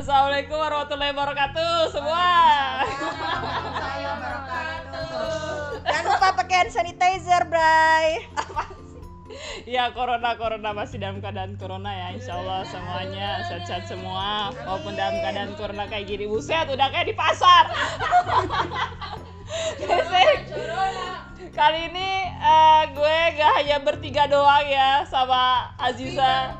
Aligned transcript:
Assalamualaikum 0.00 0.56
warahmatullahi 0.56 1.12
wabarakatuh 1.12 1.92
semua. 1.92 2.24
Jangan 5.84 6.04
lupa 6.08 6.28
pakai 6.40 6.56
hand 6.64 6.72
sanitizer, 6.72 7.44
Bray. 7.52 8.24
Ya 9.68 9.92
corona 9.92 10.40
corona 10.40 10.72
masih 10.72 11.04
dalam 11.04 11.20
keadaan 11.20 11.60
corona 11.60 11.92
ya 11.92 12.16
Insya 12.16 12.32
Allah 12.32 12.64
semuanya 12.66 13.44
sehat-sehat 13.46 13.92
semua 13.92 14.50
Walaupun 14.64 14.96
dalam 14.96 15.20
keadaan 15.20 15.52
corona 15.54 15.84
kayak 15.86 16.08
gini 16.08 16.24
Buset 16.26 16.64
udah 16.72 16.88
kayak 16.88 17.12
di 17.12 17.14
pasar. 17.14 17.68
Kali 21.60 21.80
ini 21.92 22.10
eh, 22.24 22.82
gue 22.88 23.16
gak 23.36 23.52
hanya 23.60 23.76
bertiga 23.84 24.24
doang 24.32 24.64
ya 24.64 25.04
Sama 25.04 25.76
Aziza 25.76 26.56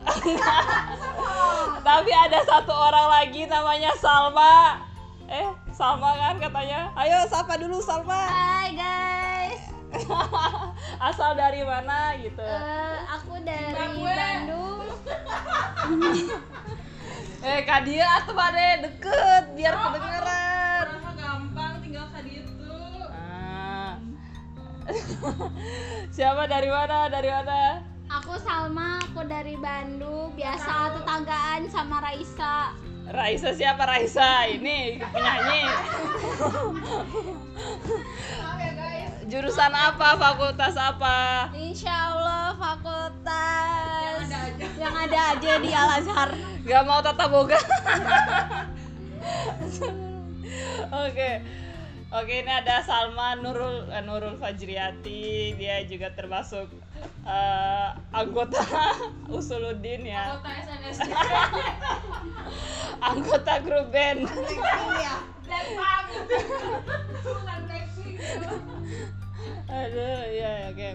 Tapi 1.88 2.10
ada 2.10 2.40
satu 2.44 2.72
orang 2.72 3.06
lagi 3.08 3.44
namanya 3.44 3.92
Salma 4.00 4.80
Eh 5.28 5.48
Salma 5.76 6.16
kan 6.16 6.40
katanya 6.40 6.88
Ayo 6.96 7.28
sapa 7.28 7.60
dulu 7.60 7.80
Salma 7.84 8.28
Hai 8.28 8.72
guys, 8.72 9.62
Asal 11.12 11.36
dari 11.36 11.60
mana 11.64 12.16
gitu 12.20 12.40
Eh, 12.40 12.96
aku 13.08 13.34
dari 13.44 13.74
Bandung. 14.00 14.88
Eh 17.40 17.64
Kak 17.64 17.88
Dia 17.88 18.20
tuh 18.28 18.36
pada 18.36 18.84
deket 18.84 19.44
biar 19.56 19.72
kedengeran. 19.72 20.84
Rasa 20.92 21.10
gampang 21.16 21.80
tinggal 21.80 22.04
tadi 22.12 22.44
itu. 22.44 22.76
Ah. 23.08 23.96
Siapa 26.12 26.44
dari 26.44 26.68
mana? 26.68 27.08
Dari 27.08 27.32
mana? 27.32 27.89
Aku 28.30 28.38
Salma, 28.46 29.02
aku 29.02 29.26
dari 29.26 29.58
Bandung. 29.58 30.30
Biasa 30.38 30.94
tetanggaan 30.94 31.66
sama 31.66 31.98
Raisa. 31.98 32.78
Raisa 33.10 33.50
siapa 33.50 33.82
Raisa? 33.82 34.46
Ini 34.46 35.02
penyanyi. 35.02 35.66
Jurusan 39.26 39.74
apa? 39.74 40.14
Fakultas 40.14 40.78
apa? 40.78 41.50
Insya 41.58 41.90
Allah 41.90 42.54
fakultas 42.54 44.30
Yang 44.30 44.30
ada 44.30 44.38
aja. 44.46 44.66
yang 44.78 44.94
ada 44.94 45.20
aja 45.34 45.52
di 45.58 45.70
Al 45.74 45.90
Azhar. 45.98 46.30
Gak 46.62 46.82
mau 46.86 47.02
tata 47.02 47.26
boga. 47.26 47.58
Oke. 51.02 51.30
Oke, 52.14 52.46
ini 52.46 52.52
ada 52.54 52.78
Salma 52.86 53.34
Nurul 53.34 53.90
eh, 53.90 54.02
Nurul 54.06 54.38
Fajriati. 54.38 55.58
Dia 55.58 55.82
juga 55.82 56.14
termasuk 56.14 56.70
eh, 57.26 57.88
anggota 58.14 58.60
Usuluddin 59.34 60.06
ya. 60.06 60.38
Anggota 63.10 63.52
grup 63.64 63.88
band. 63.92 64.28
Aduh, 69.70 70.22
ya 70.30 70.52
oke. 70.70 70.90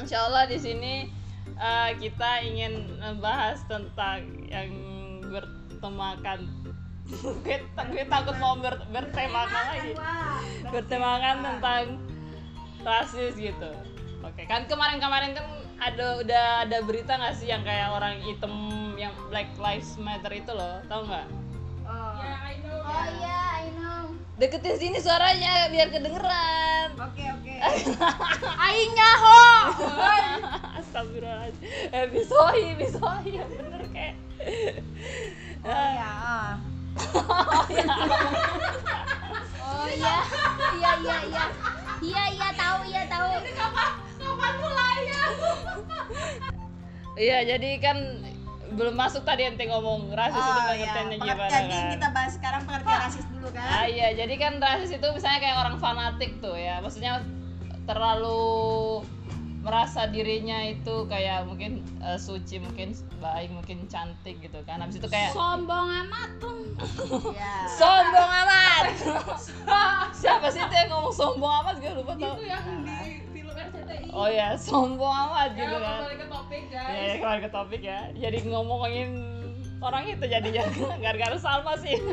Insya 0.00 0.18
Allah 0.26 0.44
di 0.48 0.58
sini 0.58 1.06
eh, 1.56 1.90
kita 2.00 2.42
ingin 2.42 2.98
membahas 2.98 3.62
tentang 3.68 4.26
yang 4.48 4.72
bertemakan 5.28 6.72
gue, 7.12 7.58
gue 7.92 8.04
takut 8.08 8.36
mau 8.38 8.56
ber, 8.56 8.78
bertemakan 8.88 9.64
lagi 9.74 9.92
bertemakan 10.70 11.36
tentang 11.44 11.84
rasis 12.82 13.34
gitu 13.36 13.70
oke 14.32 14.42
kan 14.48 14.64
kemarin-kemarin 14.64 15.36
kan 15.36 15.46
ada 15.76 16.06
udah 16.18 16.44
ada 16.64 16.78
berita 16.80 17.18
nggak 17.18 17.34
sih 17.36 17.50
yang 17.50 17.60
kayak 17.62 17.90
orang 17.90 18.16
hitam 18.22 18.54
yang 18.94 19.12
Black 19.28 19.50
Lives 19.58 19.98
Matter 19.98 20.32
itu 20.32 20.50
loh 20.50 20.80
tau 20.88 21.04
nggak 21.04 21.28
Ya, 21.92 22.38
I 22.40 22.56
know. 22.62 22.78
Oh 22.80 23.04
iya, 23.20 23.40
I 23.58 23.68
know. 23.74 24.16
deketin 24.38 24.80
sini 24.80 24.96
suaranya 24.96 25.68
biar 25.68 25.92
kedengeran 25.92 26.88
Oke, 26.96 27.20
oke. 27.26 27.52
Aing 28.64 28.92
nyaho. 28.94 29.42
Astagfirullahaladzim 30.80 31.68
Eh 31.90 32.06
bisohi, 32.08 32.66
bisohi 32.78 33.30
yang 33.36 33.50
bener 33.50 33.84
kayak 33.90 34.14
Oh 35.62 35.68
ya. 35.90 36.10
ah. 36.10 36.52
Oh 39.62 39.88
iya, 39.88 40.16
iya 40.78 40.90
iya 40.96 41.16
iya. 41.26 41.44
Iya 42.02 42.22
iya 42.28 42.46
tahu 42.46 42.50
iya 42.50 42.51
Iya 47.14 47.38
jadi 47.46 47.70
kan 47.76 47.96
belum 48.72 48.94
masuk 48.94 49.20
tadi 49.22 49.44
ente 49.44 49.68
ngomong 49.68 50.08
rasis 50.10 50.32
itu 50.32 50.40
Oh 50.40 50.56
ya. 50.56 50.64
pengertiannya 50.66 51.16
gimana 51.18 51.36
Pengertian 51.42 51.64
kan 51.68 51.92
kita 51.92 52.08
bahas 52.08 52.32
sekarang 52.32 52.62
pengertian 52.64 52.98
rasis 53.02 53.24
dulu 53.28 53.48
Ah 53.48 53.52
kan. 53.52 53.84
iya 53.86 54.08
jadi 54.14 54.34
kan 54.34 54.52
rasis 54.58 54.90
itu 54.90 55.06
misalnya 55.08 55.38
kayak 55.38 55.56
orang 55.58 55.76
fanatik 55.76 56.40
tuh 56.40 56.56
ya 56.56 56.80
Maksudnya 56.80 57.20
terlalu 57.84 59.04
merasa 59.60 60.08
dirinya 60.08 60.58
itu 60.64 61.06
kayak 61.06 61.44
mungkin 61.44 61.84
eh, 62.00 62.16
suci 62.16 62.58
mungkin 62.58 62.90
baik 63.20 63.52
mungkin 63.52 63.86
cantik 63.86 64.40
gitu 64.40 64.58
kan 64.64 64.80
habis 64.80 64.96
itu 64.96 65.06
kayak 65.06 65.30
Sombong 65.30 65.86
amat 66.02 66.30
tuh. 66.40 66.56
Iya. 67.30 67.52
sombong 67.70 68.30
amat 68.40 68.84
siapa 70.18 70.48
sih 70.48 70.58
itu 70.58 70.74
yang 70.74 70.90
ngomong 70.90 71.12
sombong 71.12 71.52
amat 71.62 71.74
gue 71.78 71.92
lupa 71.92 72.12
tau 72.16 72.34
Itu 72.34 72.42
yang 72.44 72.66
di 72.82 73.21
oh 74.10 74.28
ya 74.28 74.54
sombong 74.64 75.14
amat 75.28 75.52
Ya, 75.52 75.60
gitu 75.60 75.76
kan. 75.76 75.98
kembali 75.98 76.16
ke 76.16 76.26
topik 76.28 76.64
ya, 76.68 76.82
ya 76.82 76.94
guys. 76.94 77.12
kembali 77.18 77.40
ke 77.40 77.50
topik 77.50 77.82
ya. 77.82 78.00
Jadi 78.14 78.38
ngomongin 78.46 79.10
orang 79.78 80.02
itu 80.06 80.24
jadinya. 80.24 80.64
Gara-gara 81.04 81.36
Salma 81.36 81.74
sih. 81.76 81.96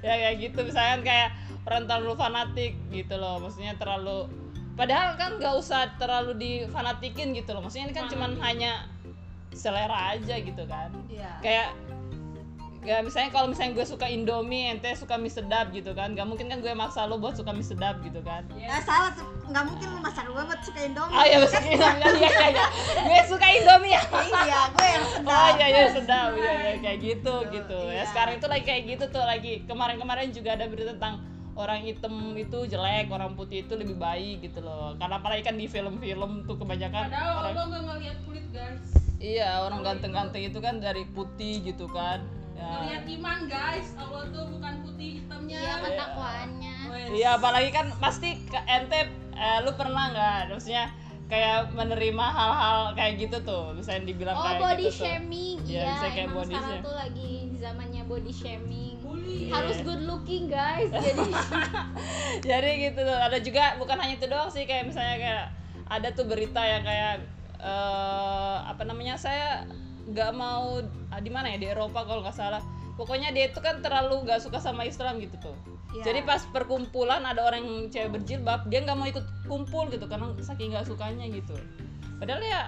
Ya 0.00 0.16
kayak 0.16 0.36
gitu. 0.40 0.64
Misalnya 0.64 0.96
kayak 1.04 1.28
orang 1.68 1.84
terlalu 1.84 2.16
fanatik 2.16 2.72
gitu 2.88 3.20
loh. 3.20 3.36
Maksudnya 3.36 3.76
terlalu 3.76 4.32
padahal 4.72 5.12
kan 5.20 5.36
nggak 5.36 5.54
usah 5.60 5.92
terlalu 6.00 6.32
difanatikin 6.40 7.36
gitu 7.36 7.52
loh. 7.52 7.60
Maksudnya 7.60 7.92
ini 7.92 7.94
kan 7.94 8.08
cuman 8.08 8.40
hanya 8.40 8.88
selera 9.52 10.16
aja 10.16 10.40
gitu 10.40 10.64
kan. 10.64 10.88
Iya. 11.12 11.36
kayak 11.44 11.68
ya 12.80 13.00
misalnya 13.00 13.28
kalau 13.28 13.46
misalnya 13.46 13.72
gue 13.74 13.84
suka 13.84 14.06
Indomie 14.06 14.70
ente 14.70 14.88
suka 14.94 15.14
mie 15.14 15.28
sedap 15.28 15.68
gitu 15.68 15.92
kan 15.92 16.12
gak 16.12 16.24
mungkin 16.24 16.48
kan 16.48 16.58
gue 16.58 16.72
maksa 16.72 17.04
lo 17.04 17.16
buat 17.16 17.36
suka 17.36 17.52
mie 17.52 17.60
sedap 17.62 18.00
gitu 18.00 18.20
kan 18.20 18.40
Nah, 18.50 18.80
salah 18.80 19.12
tuh. 19.12 19.28
Nggak 19.46 19.64
mungkin 19.66 19.86
lu 19.90 19.98
masak 19.98 20.24
gue 20.24 20.40
buat 20.40 20.60
suka 20.60 20.80
Indomie. 20.80 21.12
ah 21.12 21.24
ya 21.24 21.36
maksudnya 21.38 21.70
iya 21.76 21.90
iya 22.16 22.46
iya 22.48 22.66
gue 23.02 23.20
suka 23.26 23.46
Indomie 23.46 23.92
ya 23.92 24.02
Iya, 24.40 24.60
gue 24.70 24.86
yang 24.88 25.06
sedap. 25.12 25.36
Oh 25.36 25.50
iya 25.52 25.66
iya 25.68 25.86
sedap 25.92 26.28
iya 26.32 26.52
iya 26.56 26.72
kayak 26.80 26.98
gitu 27.00 27.34
gitu 27.50 27.78
ya 27.84 27.92
iya. 27.92 28.02
sekarang 28.06 28.34
itu 28.36 28.46
lagi 28.46 28.64
kayak 28.64 28.82
gitu 28.88 29.04
tuh 29.08 29.24
lagi 29.24 29.52
kemarin-kemarin 29.64 30.28
juga 30.30 30.54
ada 30.54 30.64
berita 30.64 30.94
tentang 30.94 31.20
orang 31.52 31.82
hitam 31.82 32.14
itu 32.32 32.58
jelek 32.64 33.10
orang 33.10 33.36
putih 33.36 33.60
itu 33.60 33.74
lebih 33.74 33.94
baik 33.94 34.40
gitu 34.40 34.60
loh 34.60 34.96
karena 34.96 35.20
apalagi 35.20 35.42
kan 35.42 35.52
di 35.54 35.66
film-film 35.66 36.42
tuh 36.42 36.56
kebanyakan 36.56 37.10
Padahal 37.10 37.32
orang 37.36 37.52
Allah 37.52 37.64
nggak 37.66 37.82
ngeliat 37.84 38.18
kulit 38.24 38.46
guys. 38.48 38.80
iya 39.18 39.60
orang 39.60 39.84
ganteng-ganteng 39.84 40.40
itu 40.42 40.56
kan 40.58 40.80
dari 40.80 41.04
putih 41.06 41.60
gitu 41.60 41.84
kan 41.86 42.24
Ngeliat 42.60 43.04
ya. 43.04 43.14
iman 43.16 43.38
guys. 43.44 43.88
Allah 43.96 44.22
tuh 44.28 44.44
bukan 44.48 44.74
putih 44.84 45.08
hitamnya. 45.18 45.58
Iya 45.58 45.74
ketakwaannya. 45.80 46.74
iya 47.10 47.28
apalagi 47.34 47.70
kan 47.70 47.86
pasti 47.96 48.38
ke 48.44 48.60
ente 48.68 49.08
eh, 49.32 49.58
lu 49.64 49.72
pernah 49.74 50.10
nggak 50.10 50.52
maksudnya 50.52 50.92
kayak 51.26 51.70
menerima 51.70 52.26
hal-hal 52.26 52.80
kayak 52.92 53.22
gitu 53.22 53.38
tuh 53.42 53.70
misalnya 53.70 54.02
dibilang 54.04 54.34
Oh 54.34 54.42
kayak 54.42 54.58
body 54.60 54.84
gitu 54.84 54.98
shaming, 55.06 55.56
Iya, 55.62 55.78
iya. 55.78 55.86
bisa 55.94 56.06
kayak 56.10 56.26
emang 56.26 56.36
body 56.36 56.54
sekarang 56.54 56.82
tuh 56.82 56.94
lagi 56.98 57.30
zamannya 57.54 58.02
body 58.04 58.32
shaming. 58.34 58.94
Bully. 59.00 59.38
Iya. 59.46 59.52
Harus 59.54 59.78
good 59.82 60.02
looking 60.04 60.44
guys. 60.50 60.90
Jadi 60.90 61.30
jadi 62.50 62.70
gitu 62.82 63.00
tuh 63.00 63.14
ada 63.16 63.38
juga 63.38 63.64
bukan 63.78 63.96
hanya 63.98 64.14
itu 64.18 64.26
doang 64.26 64.50
sih 64.50 64.66
kayak 64.66 64.90
misalnya 64.90 65.16
kayak 65.18 65.44
ada 65.86 66.08
tuh 66.10 66.26
berita 66.26 66.60
yang 66.60 66.82
kayak 66.82 67.22
eh 67.60 68.56
apa 68.66 68.82
namanya 68.82 69.14
saya 69.14 69.62
nggak 70.10 70.30
mau 70.34 70.82
ah, 71.10 71.20
di 71.22 71.30
mana 71.30 71.54
ya? 71.54 71.58
Di 71.58 71.68
Eropa 71.70 72.02
kalau 72.04 72.20
nggak 72.22 72.36
salah. 72.36 72.62
Pokoknya 72.98 73.32
dia 73.32 73.48
itu 73.48 73.58
kan 73.64 73.80
terlalu 73.80 74.28
nggak 74.28 74.44
suka 74.44 74.60
sama 74.60 74.84
Islam 74.84 75.16
gitu 75.22 75.38
tuh. 75.40 75.56
Iya. 75.90 76.06
jadi 76.06 76.20
pas 76.22 76.46
perkumpulan 76.54 77.18
ada 77.26 77.42
orang 77.42 77.66
yang 77.66 77.90
cewek 77.90 78.14
berjilbab 78.14 78.62
dia 78.70 78.78
nggak 78.86 78.94
mau 78.94 79.10
ikut 79.10 79.26
kumpul 79.50 79.90
gitu 79.90 80.06
karena 80.06 80.30
saking 80.38 80.70
nggak 80.70 80.86
sukanya 80.86 81.26
gitu. 81.26 81.58
Padahal 82.22 82.38
ya 82.46 82.62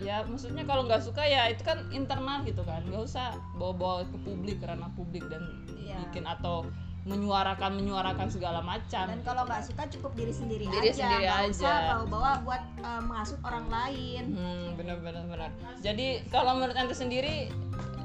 ya 0.00 0.22
maksudnya 0.22 0.62
kalau 0.62 0.86
nggak 0.86 1.02
suka 1.02 1.26
ya 1.26 1.50
itu 1.50 1.66
kan 1.66 1.82
internal 1.90 2.46
gitu 2.46 2.62
kan. 2.62 2.86
Nggak 2.86 3.10
usah 3.10 3.34
bawa-bawa 3.58 4.06
ke 4.06 4.18
publik 4.22 4.62
karena 4.62 4.86
publik 4.94 5.26
dan 5.26 5.42
Iya. 5.82 5.98
bikin 6.06 6.22
atau 6.30 6.62
menyuarakan 7.08 7.80
menyuarakan 7.80 8.28
segala 8.28 8.60
macam 8.60 9.08
Dan 9.08 9.20
kalau 9.24 9.48
nggak 9.48 9.64
suka 9.64 9.88
cukup 9.88 10.12
diri 10.12 10.32
sendiri 10.36 10.64
Diri 10.68 10.92
aja. 10.92 11.00
sendiri 11.00 11.24
nggak 11.24 11.40
aja. 11.40 11.52
usah 11.56 11.76
bawa-bawa 11.96 12.30
buat 12.44 12.62
eh, 12.76 13.00
menghasut 13.00 13.40
orang 13.40 13.66
lain. 13.72 14.22
Hmm, 14.36 14.66
benar 14.76 14.96
benar 15.00 15.24
benar. 15.24 15.50
Jadi 15.80 16.28
kalau 16.28 16.60
menurut 16.60 16.76
ente 16.76 16.92
sendiri 16.92 17.48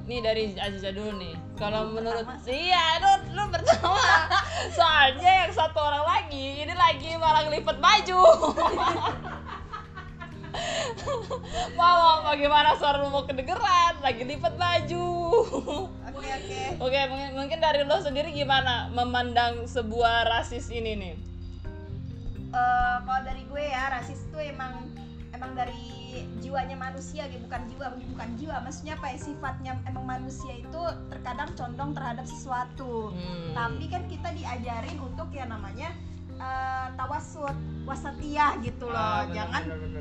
nih 0.06 0.19
dari 0.21 0.44
Aziza 0.56 0.94
dulu 0.94 1.12
nih. 1.18 1.36
Kalau 1.57 1.92
menurut 1.92 2.24
iya, 2.47 3.01
lu 3.03 3.12
lu 3.36 3.44
pertama. 3.51 4.00
Soalnya 4.77 5.31
yang 5.44 5.51
satu 5.51 5.80
orang 5.81 6.06
lagi 6.06 6.63
ini 6.63 6.74
lagi 6.74 7.09
malah 7.19 7.44
ngelipet 7.50 7.77
baju. 7.81 8.21
mau 11.80 12.24
bagaimana 12.24 12.75
suara 12.80 13.03
lu 13.03 13.12
mau 13.12 13.27
kedengeran? 13.27 14.00
Lagi 14.01 14.24
lipat 14.24 14.53
baju. 14.56 15.07
Oke 16.15 16.30
oke. 16.31 16.62
oke 16.80 17.00
mungkin 17.12 17.30
mungkin 17.36 17.59
dari 17.59 17.83
lo 17.83 18.00
sendiri 18.00 18.31
gimana 18.31 18.88
memandang 18.95 19.68
sebuah 19.68 20.27
rasis 20.31 20.71
ini 20.71 20.92
nih? 20.95 21.15
Eh, 22.56 22.97
kalau 23.03 23.21
dari 23.27 23.44
gue 23.51 23.63
ya 23.68 23.92
rasis 23.92 24.24
itu 24.31 24.38
emang 24.39 24.88
emang 25.36 25.51
dari 25.59 26.24
jiwanya 26.39 26.80
manusia 26.80 27.27
gitu. 27.27 27.44
Bukan 27.45 27.68
jiwa 27.68 27.88
bukan 28.15 28.30
jiwa. 28.39 28.56
Maksudnya 28.63 28.95
apa 28.95 29.12
ya? 29.12 29.18
Sifatnya 29.19 29.71
emang 29.83 30.07
manusia 30.07 30.56
itu 30.56 30.81
terkadang 31.12 31.51
condong 31.59 31.92
terhadap 31.92 32.24
sesuatu. 32.24 33.12
Hmm. 33.12 33.51
tapi 33.56 33.88
kan 33.88 34.03
kita 34.07 34.30
diajarin 34.36 35.00
untuk 35.00 35.31
ya 35.31 35.47
namanya 35.47 35.92
eh, 36.37 36.87
tawasud 36.93 37.55
wasatiyah 37.85 38.51
gitu 38.59 38.85
loh. 38.85 38.97
Ah, 38.97 39.21
bener, 39.21 39.35
jangan 39.35 39.61
bener, 39.61 39.99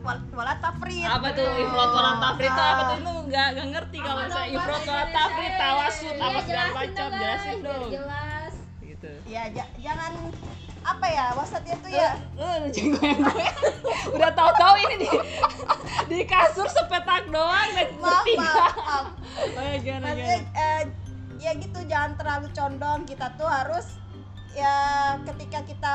wal- 0.00 0.26
wala 0.32 0.54
tafrit. 0.56 1.04
Apa 1.04 1.28
tuh 1.30 1.46
ifrat 1.56 1.90
wala 1.90 2.12
tafrit 2.18 2.48
itu 2.48 2.62
apa 2.62 2.82
tuh? 2.82 2.86
Ah. 2.86 2.96
itu 2.96 3.12
nggak 3.24 3.46
nggak 3.50 3.68
ngerti 3.70 3.98
kalau 3.98 4.24
saya 4.26 4.46
ifrat 4.50 4.82
wala 4.84 5.04
tafrit 5.10 5.52
tawasud 5.54 6.14
apa 6.14 6.30
Iya, 6.30 6.40
segala 6.42 6.70
macam 6.72 7.06
jelasin 7.12 7.56
dong. 7.60 7.88
Jelas. 7.90 8.52
Gitu. 8.80 9.10
Ya 9.26 9.42
ja- 9.50 9.72
jangan 9.76 10.12
apa 10.84 11.06
ya 11.08 11.24
wasatiyah 11.32 11.78
tuh 11.80 11.90
ya. 11.90 12.10
Eh, 12.36 12.56
jenggo 12.70 13.00
yang 13.00 13.20
gue 13.20 13.46
udah 14.16 14.30
tahu-tahu 14.30 14.74
ini 14.78 14.94
di 15.00 15.08
di 16.12 16.18
kasur 16.24 16.68
sepetak 16.68 17.26
doang 17.26 17.68
dan 17.72 17.88
maaf 17.98 18.20
bertiga. 18.20 18.40
maaf, 18.42 18.74
maaf. 18.78 19.06
Oh 19.56 19.62
ya 19.62 19.76
gimana? 19.78 20.08
eh, 20.14 20.82
ya 21.38 21.50
gitu 21.56 21.78
jangan 21.84 22.14
terlalu 22.14 22.48
condong. 22.52 23.00
Kita 23.02 23.32
tuh 23.34 23.48
harus 23.48 23.96
ya 24.54 24.74
ketika 25.24 25.60
kita 25.62 25.92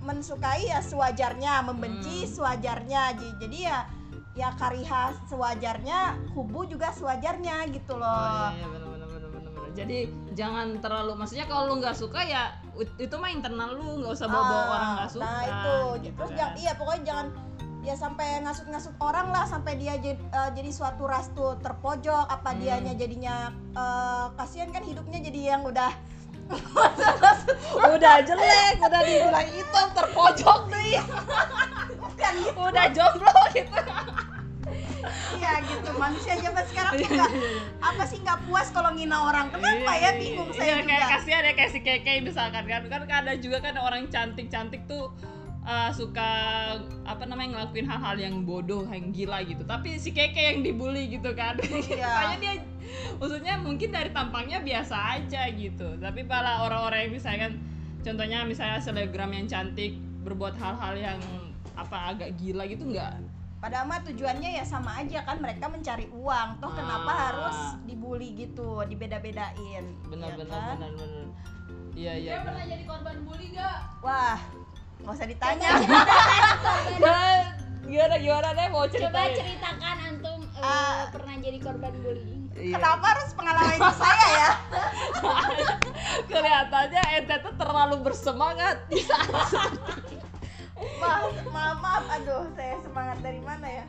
mensukai 0.00 0.66
ya 0.66 0.80
sewajarnya 0.80 1.62
membenci 1.62 2.24
Hmm. 2.24 2.32
sewajarnya 2.32 3.02
jadi 3.38 3.58
ya 3.62 3.78
ya 4.32 4.48
kariha 4.52 5.12
sewajarnya 5.26 5.98
kubu 6.32 6.64
juga 6.64 6.90
sewajarnya 6.90 7.68
gitu 7.68 7.92
Oh, 7.92 8.00
loh 8.00 8.48
iya, 8.50 8.58
iya, 8.58 8.66
bener, 8.66 8.88
bener, 8.88 9.06
bener, 9.06 9.28
bener, 9.30 9.50
bener. 9.52 9.70
Jadi 9.72 9.98
jangan 10.32 10.66
terlalu 10.78 11.12
maksudnya 11.14 11.44
kalau 11.44 11.68
lu 11.68 11.74
nggak 11.78 11.92
suka 11.94 12.20
ya 12.20 12.56
itu 12.98 13.14
mah 13.14 13.28
internal 13.28 13.72
lu 13.72 14.00
nggak 14.00 14.12
usah 14.12 14.26
bawa, 14.26 14.42
-bawa 14.42 14.56
Ah, 14.58 14.72
orang 14.72 14.90
nggak 14.96 15.10
suka. 15.10 15.22
nah 15.22 15.40
itu 15.44 15.74
gitu 16.02 16.16
terus 16.16 16.30
kan. 16.30 16.38
jangan 16.38 16.54
iya 16.56 16.72
pokoknya 16.74 17.02
jangan 17.04 17.26
ya 17.82 17.94
sampai 17.94 18.26
ngasut-ngasut 18.40 18.94
orang 19.00 19.26
lah 19.28 19.44
sampai 19.44 19.72
dia 19.74 19.94
jadi, 19.96 20.14
jadi 20.52 20.70
suatu 20.70 21.02
ras 21.04 21.26
tuh 21.32 21.58
terpojok 21.58 22.26
apa 22.26 22.50
Hmm. 22.50 22.58
dianya 22.58 22.92
jadinya 22.94 23.36
eh, 23.72 24.26
kasihan 24.34 24.70
kan 24.70 24.82
hidupnya 24.82 25.18
jadi 25.20 25.40
yang 25.52 25.62
udah 25.62 25.92
udah 27.96 28.14
jelek, 28.24 28.74
udah 28.80 29.02
dibilang 29.02 29.48
hitam 29.48 29.86
terpojok 29.96 30.60
nih. 30.72 31.00
kan 32.18 32.34
gitu 32.38 32.60
udah 32.60 32.86
jomblo 32.94 33.34
gitu. 33.56 33.80
Iya 35.42 35.52
gitu 35.66 35.90
manusia 35.98 36.38
zaman 36.38 36.64
sekarang 36.70 36.94
Iya, 36.94 37.02
juga 37.10 37.26
apa 37.82 38.02
sih 38.06 38.18
nggak 38.22 38.38
puas 38.46 38.70
kalau 38.70 38.94
ngina 38.94 39.18
orang 39.18 39.50
kenapa 39.50 39.92
ya 39.98 40.10
bingung 40.14 40.50
Iya, 40.54 40.58
saya 40.62 40.74
kayak 40.86 41.02
juga 41.02 41.14
kasihan 41.18 41.42
ya 41.42 41.52
kayak 41.58 41.70
si 41.74 41.80
Keke 41.82 42.12
misalkan 42.22 42.64
kan 42.70 42.82
kan 42.86 43.02
ada 43.10 43.32
juga 43.34 43.58
kan 43.58 43.74
orang 43.82 44.06
cantik-cantik 44.06 44.86
tuh 44.86 45.10
uh, 45.66 45.90
suka 45.90 46.30
apa 47.06 47.22
namanya 47.26 47.58
ngelakuin 47.58 47.86
hal-hal 47.86 48.16
yang 48.18 48.34
bodoh, 48.46 48.86
yang 48.90 49.10
gila 49.14 49.42
gitu. 49.42 49.62
Tapi 49.66 49.98
si 49.98 50.10
Keke 50.14 50.54
yang 50.54 50.58
dibully 50.62 51.10
gitu 51.10 51.34
kan. 51.34 51.58
Iya. 51.62 52.06
Makanya 52.18 52.38
dia 52.38 52.54
maksudnya 53.20 53.54
mungkin 53.56 53.88
dari 53.88 54.10
tampangnya 54.10 54.60
biasa 54.60 54.96
aja 55.16 55.48
gitu. 55.48 55.96
Tapi 55.96 56.24
para 56.24 56.62
orang-orang 56.62 57.06
yang 57.06 57.12
misalkan 57.14 57.52
contohnya 58.00 58.42
misalnya 58.42 58.78
selebgram 58.78 59.30
yang 59.30 59.46
cantik 59.46 59.94
berbuat 60.22 60.54
hal-hal 60.54 60.94
yang 60.94 61.18
apa 61.72 62.12
agak 62.12 62.36
gila 62.36 62.62
gitu 62.64 62.84
enggak 62.84 63.16
padahal 63.58 63.86
mah 63.86 64.02
tujuannya 64.02 64.58
ya 64.58 64.64
sama 64.66 64.98
aja 64.98 65.22
kan 65.22 65.38
mereka 65.38 65.70
mencari 65.70 66.10
uang 66.10 66.58
toh 66.58 66.68
kenapa 66.68 67.06
Ah. 67.06 67.18
harus 67.30 67.58
dibully 67.86 68.34
gitu 68.34 68.82
dibeda-bedain 68.84 69.86
benar 70.04 70.34
ya 70.34 70.36
benar 70.36 70.58
kan? 70.58 70.76
benar 70.76 70.90
benar 70.92 71.26
iya 71.94 72.12
iya 72.18 72.30
Dia 72.34 72.42
pernah 72.42 72.64
jadi 72.66 72.84
korban 72.84 73.16
bully 73.22 73.46
gak? 73.54 73.78
wah 74.02 74.38
nggak 74.98 75.14
usah 75.14 75.26
ditanya 75.30 75.68
gimana 77.82 78.14
gimana 78.18 78.48
deh 78.50 78.66
mau 78.68 78.82
coba 78.82 78.90
ceritain 78.90 79.32
ceritakan 79.34 79.96
antum 80.10 80.40
eh, 80.52 80.62
Ah. 80.62 81.06
pernah 81.10 81.34
jadi 81.38 81.58
korban 81.58 81.94
bullying 81.98 82.41
Iya. 82.52 82.76
kenapa 82.76 83.04
harus 83.10 83.28
pengalaman 83.32 83.72
hidup 83.72 83.96
saya 83.96 84.26
ya? 84.30 84.50
Kelihatannya 86.30 87.02
ente 87.16 87.36
tuh 87.40 87.54
terlalu 87.56 87.96
bersemangat. 88.02 88.76
Maaf 90.98 91.32
maaf 91.48 91.76
maaf. 91.78 92.04
Aduh 92.12 92.44
saya 92.52 92.76
semangat 92.78 93.18
dari 93.20 93.40
mana 93.40 93.66
ya? 93.66 93.84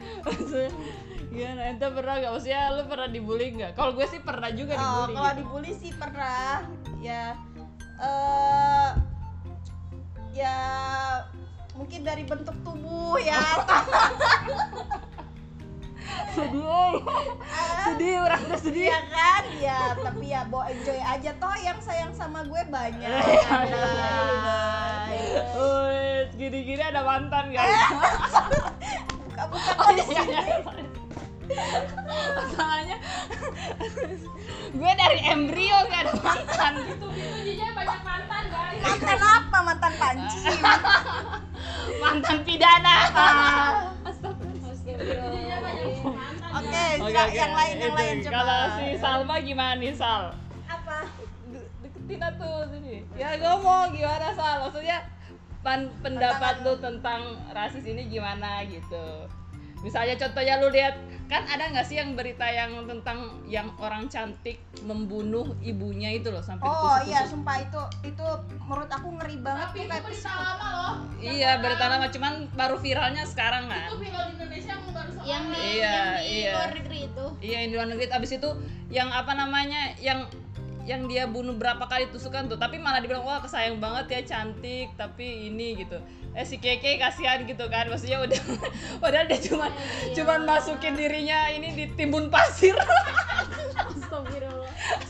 Gimana 1.28 1.62
ente 1.68 1.88
pernah 1.88 2.14
nggak? 2.18 2.32
Maksudnya 2.32 2.62
lu 2.72 2.84
pernah 2.86 3.08
dibully 3.08 3.48
nggak? 3.54 3.72
Kalau 3.74 3.92
gue 3.94 4.06
sih 4.06 4.22
pernah 4.22 4.50
juga 4.50 4.74
Oh, 4.74 4.80
dibully. 4.80 5.14
kalau 5.14 5.30
gitu. 5.30 5.40
dibully 5.42 5.72
sih 5.74 5.92
pernah. 5.92 6.64
Ya 6.98 7.36
eh 7.94 8.90
ya 10.34 10.58
mungkin 11.74 12.02
dari 12.02 12.26
bentuk 12.26 12.58
tubuh 12.64 13.18
ya 13.18 13.38
sedih 16.34 16.94
eh. 16.98 17.26
sedih 17.84 18.14
orang 18.20 18.42
tuh 18.44 18.60
sedih 18.60 18.88
ya 18.88 19.02
kan 19.08 19.44
ya 19.56 19.80
tapi 19.96 20.26
ya 20.28 20.42
bawa 20.46 20.66
enjoy 20.68 20.98
aja 20.98 21.32
toh 21.36 21.56
yang 21.58 21.78
sayang 21.80 22.12
sama 22.12 22.42
gue 22.44 22.62
banyak 22.68 23.06
Iya. 25.14 25.46
Wih, 25.54 26.22
gini-gini 26.36 26.82
ada 26.82 27.02
mantan 27.02 27.54
kan? 27.54 27.68
buka 29.24 29.44
buka 29.46 29.72
Oh 29.78 29.90
iya, 29.92 30.04
sini 30.04 30.26
iya. 30.26 30.42
Masalahnya 32.34 32.98
gue 34.74 34.92
dari 34.96 35.20
embrio 35.24 35.78
gak 35.86 36.02
ada 36.02 36.14
mantan 36.18 36.74
Itu 36.88 37.08
dia 37.46 37.70
banyak 37.72 38.02
mantan 38.02 38.44
guys. 38.48 38.82
mantan 38.82 39.20
apa 39.22 39.58
mantan 39.62 39.94
panci 39.96 40.40
mantan 42.00 42.38
pidana 42.42 42.96
banyak 43.06 43.86
mantan. 45.62 45.83
Oke 46.56 46.64
Oke, 46.64 46.84
sila- 47.04 47.26
oke. 47.26 47.34
yang 47.34 47.54
lain 47.54 47.76
yang 47.76 47.96
lain 47.96 48.16
coba 48.20 48.34
Kalau 48.36 48.62
si 48.76 48.86
Salma 48.96 49.36
gimana 49.40 49.74
nih 49.76 49.92
Sal? 49.92 50.24
apa 50.66 50.98
De- 51.46 51.70
Deketin 51.82 52.22
tuh 52.36 52.58
sini. 52.68 52.96
Ya 53.14 53.30
ngomong 53.36 53.92
gimana 53.92 54.28
Sal? 54.32 54.56
Maksudnya 54.64 54.98
pan- 55.60 55.92
pendapat 56.00 56.62
lu 56.62 56.74
tentang 56.78 57.22
rasis 57.50 57.84
ini 57.84 58.08
gimana 58.08 58.62
gitu? 58.64 59.28
Misalnya 59.84 60.16
contohnya 60.18 60.58
lu 60.58 60.72
lihat 60.72 60.96
kan 61.24 61.44
ada 61.46 61.66
nggak 61.68 61.84
sih 61.84 61.98
yang 61.98 62.14
berita 62.14 62.46
yang 62.46 62.84
tentang 62.86 63.20
yang 63.44 63.68
orang 63.78 64.06
cantik 64.08 64.60
membunuh 64.82 65.56
ibunya 65.60 66.14
itu 66.14 66.30
loh 66.30 66.40
sampai 66.40 66.62
oh 66.62 66.72
ditusuk-tusuk. 67.00 67.10
iya 67.10 67.22
sumpah 67.26 67.58
itu 67.58 67.82
itu 68.06 68.28
menurut 68.62 68.88
aku 68.88 69.08
ngeri 69.14 69.38
banget 69.40 69.68
Tapi 69.68 69.80
itu 69.82 69.98
berita 70.04 70.32
lama 70.32 70.68
loh. 70.70 70.94
Iya, 71.18 71.32
orang- 71.50 71.62
berita 71.62 71.86
lama 71.86 72.06
cuman 72.08 72.34
baru 72.54 72.76
viralnya 72.78 73.24
sekarang 73.26 73.66
kan. 73.66 73.88
Itu 73.88 73.98
viral 74.00 74.24
di 74.24 74.34
Indonesia 74.36 74.72
yang 74.72 74.84
baru 74.86 75.10
sekarang. 75.10 75.26
yang 75.26 75.44
di 75.44 75.58
Iya, 75.58 75.90
yang 75.90 76.08
di 76.14 76.28
iya. 76.30 76.54
luar 76.54 76.72
negeri 76.74 77.00
itu 77.02 77.26
Iya 77.42 77.58
yang 77.58 77.68
di 77.68 77.76
luar 77.76 77.88
negeri 77.90 78.06
abis 78.10 78.32
itu 78.34 78.50
yang 78.90 79.10
apa 79.10 79.32
namanya 79.34 79.82
yang 80.00 80.20
yang 80.84 81.08
dia 81.08 81.24
bunuh 81.28 81.56
berapa 81.56 81.84
kali 81.88 82.12
tusukan 82.12 82.52
tuh. 82.52 82.60
Tapi 82.60 82.76
malah 82.80 83.00
dibilang 83.00 83.24
wah 83.24 83.40
kesayang 83.40 83.80
banget 83.80 84.06
ya 84.12 84.22
cantik 84.36 84.92
tapi 85.00 85.48
ini 85.52 85.80
gitu. 85.80 85.98
Eh 86.34 86.44
si 86.44 86.58
keke 86.60 86.98
kasihan 87.00 87.46
gitu 87.46 87.66
kan 87.70 87.88
maksudnya 87.88 88.20
udah 88.24 88.42
padahal 89.04 89.26
dia 89.30 89.40
cuma 89.40 89.70
Iya. 89.70 90.22
cuman 90.22 90.40
masukin 90.50 90.98
dirinya 90.98 91.48
ini 91.54 91.72
di 91.78 91.86
timbun 91.96 92.28
pasir. 92.28 92.76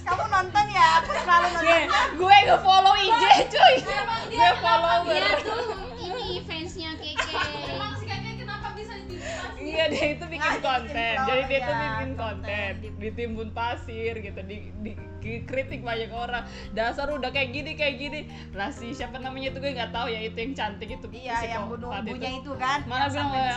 Kamu 0.03 0.23
nonton 0.29 0.65
ya? 0.69 1.01
Aku 1.01 1.11
selalu 1.25 1.47
gue 1.57 1.77
nonton. 1.89 2.07
gue 2.21 2.37
nge 2.45 2.57
follow 2.61 2.95
IG 2.95 3.23
cuy. 3.49 3.75
Gue 4.29 4.49
follower. 4.61 5.13
dia 5.15 5.31
tuh 5.41 5.92
dia 9.93 10.07
itu 10.11 10.25
bikin 10.25 10.41
Nah, 10.49 10.59
konten, 10.59 11.13
bikin 11.13 11.23
jadi 11.23 11.43
dia 11.43 11.59
tuh 11.59 11.69
ya, 11.69 11.77
bikin 11.79 12.09
konten. 12.13 12.73
konten, 12.73 12.97
ditimbun 12.97 13.49
pasir 13.51 14.13
gitu, 14.17 14.39
di, 14.43 14.57
di, 14.81 14.91
kritik 15.41 15.79
banyak 15.79 16.11
orang. 16.11 16.43
Dasar 16.73 17.07
udah 17.07 17.29
kayak 17.29 17.53
gini 17.53 17.71
kayak 17.73 17.95
gini. 17.95 18.19
Lah 18.51 18.69
si 18.69 18.91
siapa 18.91 19.15
namanya 19.17 19.53
itu 19.53 19.59
gue 19.59 19.71
nggak 19.71 19.91
tahu 19.91 20.07
ya 20.07 20.19
itu 20.19 20.35
yang 20.35 20.53
cantik 20.53 20.89
itu. 20.91 21.07
iya 21.13 21.37
yang 21.47 21.69
bunuh 21.69 21.93
ibunya 21.93 22.31
itu 22.35 22.51
kan 22.55 22.83
Malah 22.83 23.07
bilang 23.07 23.31
ya, 23.31 23.55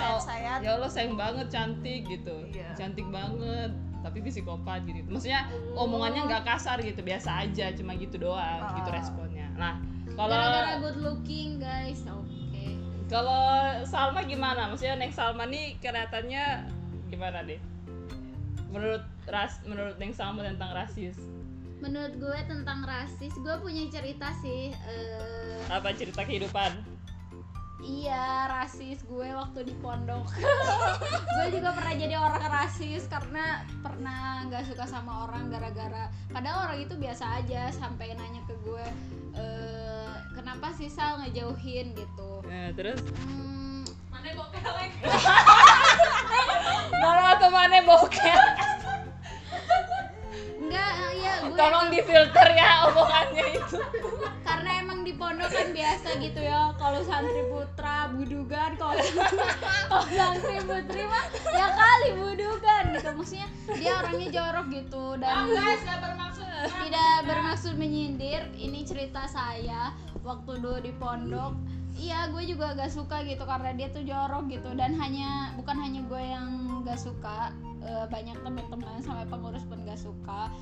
ya 0.62 0.70
Allah 0.72 0.86
sayang 0.86 1.14
banget 1.14 1.46
cantik 1.48 2.06
gitu, 2.06 2.36
Iya. 2.48 2.70
cantik 2.74 3.06
banget. 3.08 3.74
Tapi 3.98 4.22
psikopat 4.22 4.86
gitu. 4.86 5.02
Maksudnya 5.10 5.50
omongannya 5.74 6.30
nggak 6.30 6.46
kasar 6.46 6.78
gitu, 6.78 7.02
biasa 7.02 7.42
aja, 7.42 7.74
cuma 7.74 7.98
gitu 7.98 8.22
doang, 8.22 8.62
gitu 8.78 8.86
Ah. 8.86 8.94
responnya. 8.94 9.46
Nah 9.58 9.82
kalau 10.14 10.30
gara-gara 10.30 10.78
good 10.78 10.98
looking 11.02 11.58
guys 11.58 12.06
oke 12.06 12.25
kalau 13.06 13.42
Salma 13.84 14.22
gimana? 14.22 14.66
Maksudnya 14.66 14.96
next 14.96 15.14
Salma 15.14 15.46
nih 15.46 15.78
kelihatannya 15.78 16.44
gimana 17.06 17.42
deh? 17.42 17.60
Menurut 18.68 19.02
ras 19.24 19.62
menurut 19.62 19.96
Neng 19.96 20.12
Salma 20.12 20.42
tentang 20.42 20.72
rasis. 20.72 21.16
menurut 21.76 22.16
gue 22.16 22.38
tentang 22.48 22.80
rasis 22.82 23.36
gue 23.36 23.54
punya 23.60 23.84
cerita 23.92 24.32
sih 24.40 24.72
eh, 24.72 25.60
Apa 25.68 25.92
cerita 25.92 26.24
kehidupan? 26.24 26.72
iya 27.84 28.48
rasis 28.48 29.04
gue 29.04 29.28
waktu 29.28 29.60
di 29.62 29.76
pondok 29.78 30.24
gue 31.36 31.46
juga 31.52 31.76
pernah 31.76 31.92
jadi 31.92 32.16
orang 32.16 32.48
rasis 32.48 33.04
karena 33.06 33.60
pernah 33.84 34.48
nggak 34.48 34.72
suka 34.72 34.88
sama 34.88 35.28
orang 35.28 35.52
gara-gara 35.52 36.08
padahal 36.32 36.64
orang 36.66 36.80
itu 36.80 36.96
biasa 36.96 37.44
aja 37.44 37.68
sampai 37.68 38.16
nanya 38.16 38.40
ke 38.48 38.56
gue 38.64 38.86
"Eh, 39.36 39.75
kenapa 40.46 40.70
sih 40.72 40.86
Sal 40.86 41.18
ngejauhin 41.18 41.90
gitu 41.92 42.30
Nah, 42.46 42.70
terus 42.72 43.02
Hmm, 43.18 43.82
Mana 44.06 44.30
kelek? 44.30 44.90
Mana 46.94 47.34
tuh 47.34 47.50
mana 47.50 47.82
bokeh? 47.82 48.38
enggak 50.56 50.90
ya 51.16 51.32
gue 51.42 51.50
Tolong 51.52 51.86
difilter 51.88 52.46
ya 52.52 52.70
omongannya 52.86 53.44
itu. 53.52 53.78
karena 54.40 54.70
emang 54.76 55.02
di 55.02 55.12
pondok 55.12 55.46
kan 55.48 55.68
biasa 55.68 56.08
gitu 56.16 56.40
ya 56.40 56.70
kalau 56.74 57.02
santri 57.02 57.42
putra 57.44 58.06
budugan 58.08 58.74
kalau 58.74 58.94
santri 60.12 60.58
putri 60.60 61.02
mah 61.04 61.24
ya 61.48 61.66
kali 61.72 62.08
budugan 62.14 62.82
gitu 62.92 63.08
maksudnya 63.12 63.46
dia 63.72 63.92
orangnya 63.96 64.28
jorok 64.32 64.66
gitu 64.72 65.02
Oh 65.08 65.14
dan 65.16 65.46
guys, 65.48 65.82
gak 65.82 65.98
bermaksud. 66.00 66.46
tidak 66.80 67.14
bermaksud 67.24 67.74
menyindir 67.74 68.42
ini 68.52 68.82
cerita 68.82 69.26
saya 69.26 69.90
waktu 70.26 70.58
dulu 70.58 70.78
di 70.82 70.92
pondok. 70.98 71.54
Iya 71.96 72.28
gue 72.28 72.44
juga 72.44 72.76
gak 72.76 72.92
suka 72.92 73.24
gitu 73.24 73.40
karena 73.48 73.72
dia 73.72 73.88
tuh 73.88 74.04
jorok 74.04 74.52
gitu 74.52 74.68
dan 74.76 74.92
hanya 75.00 75.56
bukan 75.56 75.80
hanya 75.80 76.04
gue 76.04 76.20
yang 76.20 76.82
gak 76.84 77.00
suka 77.00 77.56
eh, 77.80 78.04
banyak 78.12 78.36
teman-teman 78.44 79.00
sampai 79.00 79.24
pengurus 79.24 79.64
pun 79.64 79.80
gak 79.86 79.96
suka. 79.96 80.52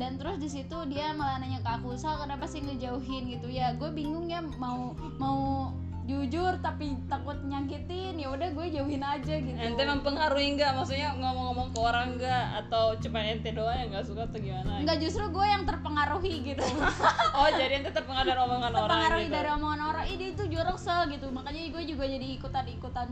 Dan 0.00 0.16
terus 0.16 0.40
di 0.40 0.48
situ 0.48 0.78
dia 0.88 1.12
malah 1.12 1.36
nanya 1.36 1.60
ke 1.60 1.70
aku 1.76 1.92
Sal 2.00 2.16
kenapa 2.24 2.48
sih 2.48 2.64
ngejauhin? 2.64 3.28
Gitu. 3.28 3.52
Ya 3.52 3.76
gue 3.76 3.92
bingung 3.92 4.32
ya 4.32 4.40
mau 4.56 4.96
mau 5.20 5.68
jujur 6.10 6.58
tapi 6.58 6.98
takut 7.06 7.38
nyakitin 7.46 8.18
ya 8.18 8.34
udah 8.34 8.50
gue 8.50 8.66
jauhin 8.74 8.98
aja 8.98 9.34
gitu 9.38 9.54
Ente 9.54 9.82
mempengaruhi 9.86 10.58
nggak? 10.58 10.74
Maksudnya 10.74 11.14
ngomong-ngomong 11.14 11.70
ke 11.70 11.78
orang 11.78 12.18
nggak? 12.18 12.44
Atau 12.66 12.98
cuma 12.98 13.22
ente 13.22 13.54
doang 13.54 13.78
yang 13.78 13.94
nggak 13.94 14.06
suka 14.10 14.26
atau 14.26 14.42
gimana? 14.42 14.82
Enggak 14.82 14.98
justru 14.98 15.22
gue 15.30 15.46
yang 15.46 15.62
terpengaruhi 15.62 16.34
gitu 16.42 16.66
Oh 17.38 17.48
jadi 17.54 17.78
ente 17.78 17.94
terpengaruh 17.94 18.26
dari 18.26 18.40
omongan 18.42 18.70
orang 18.74 18.82
terpengaruhi 18.90 19.24
gitu? 19.24 19.36
dari 19.38 19.48
omongan 19.54 19.80
orang 19.86 20.04
ih 20.10 20.16
dia 20.18 20.30
itu 20.34 20.44
jorok 20.50 20.78
sel 20.78 21.02
gitu 21.06 21.26
makanya 21.30 21.60
gue 21.70 21.82
juga 21.86 22.04
jadi 22.04 22.26
ikutan 22.34 22.66
ikutan 22.66 23.08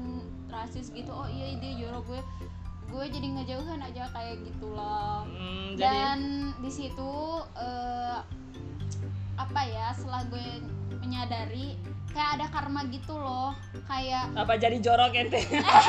rasis 0.50 0.90
gitu 0.90 1.14
oh 1.14 1.30
iya 1.30 1.54
dia 1.62 1.72
jorok 1.78 2.04
gue 2.10 2.20
gue 2.88 3.04
jadi 3.04 3.26
ngejauhan 3.36 3.80
aja 3.84 4.08
kayak 4.10 4.36
gitulah 4.42 5.22
Hmm, 5.28 5.76
jadi 5.76 5.84
dan 5.84 6.18
di 6.58 6.70
situ 6.72 7.12
eh, 7.54 8.18
apa 9.36 9.60
ya 9.68 9.92
setelah 9.92 10.24
gue 10.26 10.46
menyadari 10.98 11.76
kayak 12.10 12.30
ada 12.34 12.46
karma 12.48 12.80
gitu 12.88 13.14
loh 13.14 13.52
kayak 13.84 14.32
apa 14.34 14.52
jadi 14.56 14.76
jorok 14.78 15.12
ente? 15.12 15.40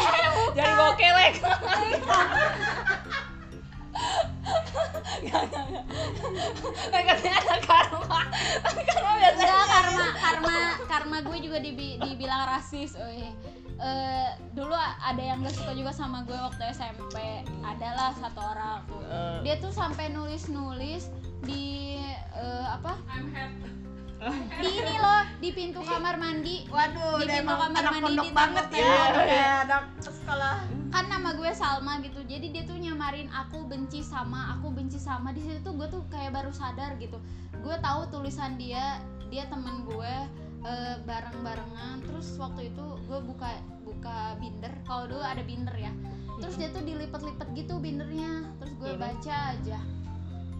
jadi 0.57 0.71
bokelek? 0.75 1.33
Gak, 5.19 5.43
gak, 5.51 5.65
gak. 5.67 5.83
Kan 6.89 7.01
katanya 7.03 7.37
ada 7.37 7.57
karma. 7.61 8.19
Karma 8.63 9.11
biasa. 9.17 9.35
enggak 9.35 9.65
karma 9.67 10.05
karma 10.15 10.55
karma 10.87 11.17
gue 11.21 11.37
juga 11.41 11.57
dibi- 11.59 11.99
dibilang 11.99 12.47
rasis 12.47 12.95
oh 12.95 13.11
Eh, 13.79 14.29
dulu 14.51 14.75
ada 14.75 15.23
yang 15.23 15.39
gak 15.39 15.55
suka 15.55 15.71
juga 15.71 15.95
sama 15.95 16.27
gue 16.27 16.35
waktu 16.35 16.67
SMP 16.69 17.15
adalah 17.63 18.11
satu 18.11 18.43
orang 18.43 18.83
Eh, 19.07 19.37
dia 19.41 19.55
tuh 19.55 19.71
sampai 19.71 20.11
nulis 20.11 20.51
nulis 20.51 21.07
di 21.41 21.95
eh, 22.35 22.65
apa 22.67 22.99
I'm 23.07 23.31
happy. 23.31 23.88
Di 24.19 24.69
ini 24.83 24.95
loh 24.99 25.23
di 25.39 25.49
pintu 25.55 25.79
kamar 25.79 26.19
mandi. 26.19 26.67
Waduh, 26.67 27.23
Di 27.23 27.25
pintu 27.31 27.39
emang 27.39 27.59
kamar 27.71 27.79
anak 27.79 27.91
mandi 27.91 28.03
pondok 28.03 28.25
di 28.27 28.31
banget 28.35 28.67
ya, 28.75 28.83
ya. 28.83 29.05
kayak 29.15 29.55
anak 29.63 29.83
sekolah. 30.03 30.55
kan 30.89 31.05
nama 31.05 31.29
gue 31.37 31.51
Salma 31.55 31.93
gitu. 32.03 32.19
Jadi 32.27 32.47
dia 32.51 32.63
tuh 32.67 32.75
nyamarin 32.75 33.29
aku 33.31 33.63
benci 33.69 34.03
sama 34.03 34.57
aku 34.57 34.73
benci 34.75 34.99
sama. 34.99 35.31
Di 35.31 35.41
situ 35.45 35.63
tuh 35.63 35.73
gue 35.79 35.87
tuh 35.87 36.03
kayak 36.11 36.35
baru 36.35 36.51
sadar 36.51 36.99
gitu. 36.99 37.15
Gue 37.63 37.75
tahu 37.79 38.11
tulisan 38.11 38.59
dia 38.59 38.99
dia 39.31 39.47
temen 39.47 39.87
gue 39.87 40.13
eh, 40.67 40.95
bareng-barengan. 41.07 42.03
Terus 42.03 42.35
waktu 42.35 42.75
itu 42.75 42.85
gue 43.07 43.19
buka 43.23 43.55
buka 43.87 44.35
binder. 44.41 44.73
Kalau 44.83 45.07
dulu 45.07 45.23
ada 45.23 45.45
binder 45.45 45.75
ya. 45.79 45.93
Terus 46.43 46.55
dia 46.59 46.67
tuh 46.75 46.83
dilipet-lipet 46.83 47.47
gitu 47.55 47.79
bindernya. 47.79 48.49
Terus 48.59 48.73
gue 48.75 48.91
Terus? 48.91 48.99
baca 48.99 49.35
aja 49.55 49.79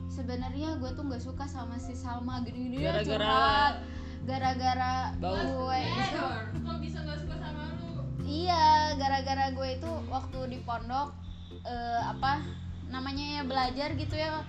sebenarnya 0.10 0.75
gue 0.75 0.89
tuh 0.92 1.04
nggak 1.04 1.22
suka 1.22 1.46
sama 1.46 1.78
si 1.78 1.94
Salma 1.94 2.42
gini-gini 2.42 2.82
ya 2.82 2.98
Gara-gara- 2.98 3.06
curhat 3.06 3.74
gara-gara 4.22 4.94
Bau. 5.16 5.34
gue 5.34 5.78
itu 5.82 6.22
Kok 6.60 6.78
bisa 6.78 6.98
gak 7.01 7.18
suka 7.18 7.36
sama 7.36 7.63
lu? 7.74 8.04
Iya, 8.22 8.66
gara-gara 8.96 9.46
gue 9.50 9.70
itu 9.72 9.92
waktu 10.08 10.39
di 10.48 10.60
pondok 10.60 11.16
eh, 11.62 12.01
apa 12.04 12.44
namanya 12.88 13.25
ya 13.32 13.44
belajar 13.44 13.89
gitu 13.96 14.13
ya 14.13 14.44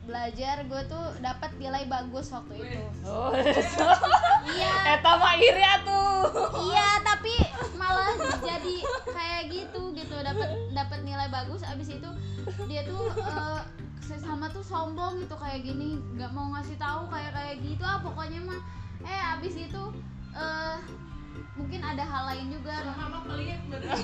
belajar 0.00 0.62
gue 0.62 0.82
tuh 0.86 1.04
dapat 1.18 1.50
nilai 1.56 1.86
bagus 1.86 2.30
waktu 2.30 2.54
itu. 2.58 2.82
Oh, 3.04 3.30
Iya, 4.42 4.72
eta 4.94 5.12
mah 5.16 5.34
iri 5.36 5.62
atuh. 5.62 6.22
iya 6.64 6.88
tapi 7.00 7.34
malah 7.74 8.10
jadi 8.40 8.76
kayak 9.06 9.42
gitu 9.48 9.92
gitu 9.92 10.16
dapat 10.18 10.48
dapat 10.70 10.98
nilai 11.02 11.28
bagus 11.28 11.62
abis 11.62 11.94
itu 11.94 12.10
dia 12.66 12.82
tuh 12.84 13.10
eh, 13.12 13.60
sesama 14.10 14.50
tuh 14.50 14.66
sombong 14.66 15.22
gitu 15.22 15.38
kayak 15.38 15.62
gini 15.62 16.02
nggak 16.18 16.34
mau 16.34 16.50
ngasih 16.58 16.74
tahu 16.74 17.06
kayak 17.06 17.30
kayak 17.30 17.54
gitu 17.62 17.86
ah 17.86 18.02
pokoknya 18.02 18.42
mah 18.42 18.58
eh 19.06 19.20
abis 19.38 19.54
itu 19.70 19.82
eh 20.34 20.76
mungkin 21.54 21.80
ada 21.86 22.02
hal 22.02 22.24
lain 22.34 22.46
juga 22.50 22.74
Mama 22.98 23.22
pelit 23.22 23.60
bener. 23.70 23.94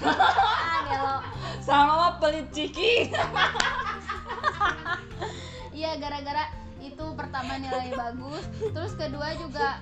ada 0.79 0.95
lo 1.03 1.17
Sama 1.59 2.23
pelit 2.23 2.47
ciki. 2.55 3.11
Iya 5.77 6.01
gara-gara 6.01 6.49
itu 6.81 7.05
pertama 7.19 7.61
nilai 7.61 7.93
bagus, 7.93 8.45
terus 8.73 8.97
kedua 8.97 9.35
juga 9.37 9.77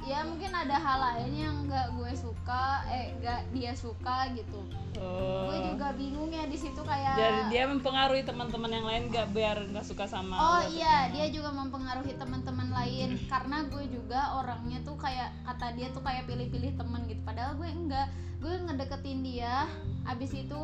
ya 0.00 0.24
mungkin 0.24 0.48
ada 0.50 0.76
hal 0.76 0.98
lain 0.98 1.32
yang 1.36 1.56
nggak 1.68 1.92
gue 1.92 2.12
suka, 2.16 2.84
eh 2.88 3.12
nggak 3.20 3.52
dia 3.52 3.72
suka 3.76 4.32
gitu. 4.32 4.60
Gue 4.96 5.56
Oh. 5.56 5.64
juga 5.72 5.92
bingung 5.94 6.28
ya 6.28 6.44
di 6.44 6.56
situ 6.56 6.80
kayak. 6.80 7.14
Jadi 7.14 7.40
dia 7.48 7.64
mempengaruhi 7.64 8.20
teman-teman 8.20 8.70
yang 8.70 8.84
lain 8.84 9.02
gak 9.08 9.30
biar 9.30 9.70
nggak 9.70 9.86
suka 9.86 10.04
sama 10.04 10.34
Oh 10.34 10.62
iya, 10.66 11.08
gimana? 11.08 11.14
dia 11.14 11.26
juga 11.30 11.50
mempengaruhi 11.54 12.14
teman-teman 12.16 12.68
lain 12.68 13.08
karena 13.32 13.64
gue 13.64 13.84
juga 13.86 14.20
orangnya 14.36 14.82
tuh 14.82 14.96
kayak 14.96 15.30
kata 15.46 15.72
dia 15.78 15.88
tuh 15.90 16.02
kayak 16.02 16.26
pilih-pilih 16.26 16.74
teman 16.74 17.06
gitu. 17.06 17.20
Padahal 17.22 17.54
gue 17.56 17.68
enggak, 17.68 18.08
gue 18.40 18.52
ngedeketin 18.66 19.20
dia. 19.22 19.68
Abis 20.04 20.32
itu 20.34 20.58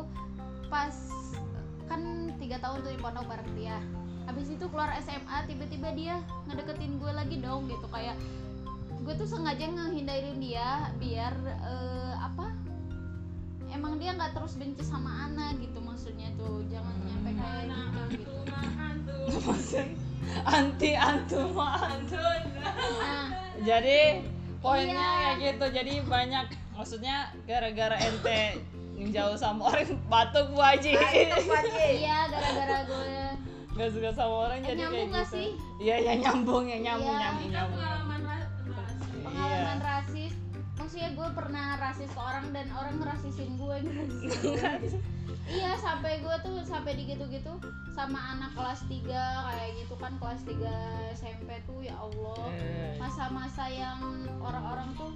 pas 0.67 0.93
kan 1.87 2.01
tiga 2.35 2.59
tahun 2.59 2.83
tuh 2.83 2.91
di 2.91 2.99
pondok 2.99 3.25
bareng 3.25 3.53
dia. 3.55 3.79
Abis 4.27 4.51
itu 4.51 4.67
keluar 4.67 4.91
SMA 4.99 5.47
tiba-tiba 5.47 5.89
dia 5.95 6.15
ngedeketin 6.45 6.99
gue 6.99 7.11
lagi 7.15 7.39
dong 7.39 7.71
gitu 7.71 7.87
kayak 7.87 8.19
gue 9.07 9.15
tuh 9.15 9.23
sengaja 9.25 9.63
ngehindarin 9.65 10.35
dia 10.37 10.91
biar 10.99 11.31
eh, 11.63 12.13
apa 12.19 12.51
emang 13.69 13.95
dia 13.97 14.11
nggak 14.11 14.35
terus 14.35 14.59
benci 14.59 14.83
sama 14.83 15.27
Ana 15.27 15.55
gitu 15.55 15.79
maksudnya 15.79 16.27
tuh 16.35 16.67
jangan 16.67 16.91
nyampe 17.01 17.31
kayak 17.33 17.65
gitu 17.71 18.01
gitu 18.11 18.31
anti 20.49 20.91
antum 20.91 21.55
antun. 21.55 22.41
nah 22.99 23.27
Jadi 23.57 24.21
poinnya 24.59 24.91
Iya. 24.91 25.07
kayak 25.17 25.35
gitu. 25.39 25.65
Jadi 25.71 25.93
banyak 26.03 26.45
maksudnya 26.73 27.15
gara-gara 27.47 27.95
ente 27.97 28.59
jauh 29.09 29.37
sama 29.37 29.71
orang 29.71 29.95
batuk 30.07 30.51
bu 30.51 30.59
Haji. 30.59 30.93
Itu 30.93 31.37
aja. 31.47 31.83
iya 31.87 32.19
gara-gara 32.27 32.77
gue 32.85 33.19
Gak 33.77 33.89
suka 33.93 34.09
sama 34.11 34.35
orang 34.49 34.59
Eh, 34.61 34.67
jadi 34.67 34.79
nyambung 34.83 34.97
kayak 34.97 35.09
nggak 35.13 35.25
gitu. 35.25 35.35
sih? 35.37 35.47
Iya 35.79 35.95
ya 36.01 36.13
nyambung 36.17 36.63
ya 36.65 36.77
nyambung 36.81 37.13
Iya. 37.13 37.21
nyambung 37.23 37.49
nyambung. 37.49 37.81
Pengalaman 39.37 39.77
pengalaman 39.77 39.79
rasis 39.81 40.33
maksudnya 40.77 41.09
gue 41.13 41.29
pernah 41.33 41.67
rasis 41.77 42.09
ke 42.09 42.21
orang 42.21 42.45
dan 42.53 42.67
orang 42.73 42.95
ngerasisin 42.97 43.49
gue 43.53 43.75
ngerasisin 43.81 44.29
gue. 44.45 44.99
iya 45.49 45.73
sampai 45.77 46.21
gue 46.21 46.35
tuh 46.41 46.61
sampai 46.63 46.93
digitu-gitu 46.93 47.53
sama 47.93 48.19
anak 48.37 48.51
kelas 48.53 48.81
3 48.85 49.09
kayak 49.09 49.71
gitu 49.77 49.95
kan 49.97 50.13
kelas 50.17 50.41
3 50.45 50.53
SMP 51.13 51.49
tuh 51.65 51.81
ya 51.81 51.97
Allah 51.97 52.45
Eh. 52.53 52.93
masa-masa 52.97 53.65
yang 53.69 53.99
orang-orang 54.37 54.89
tuh 54.93 55.11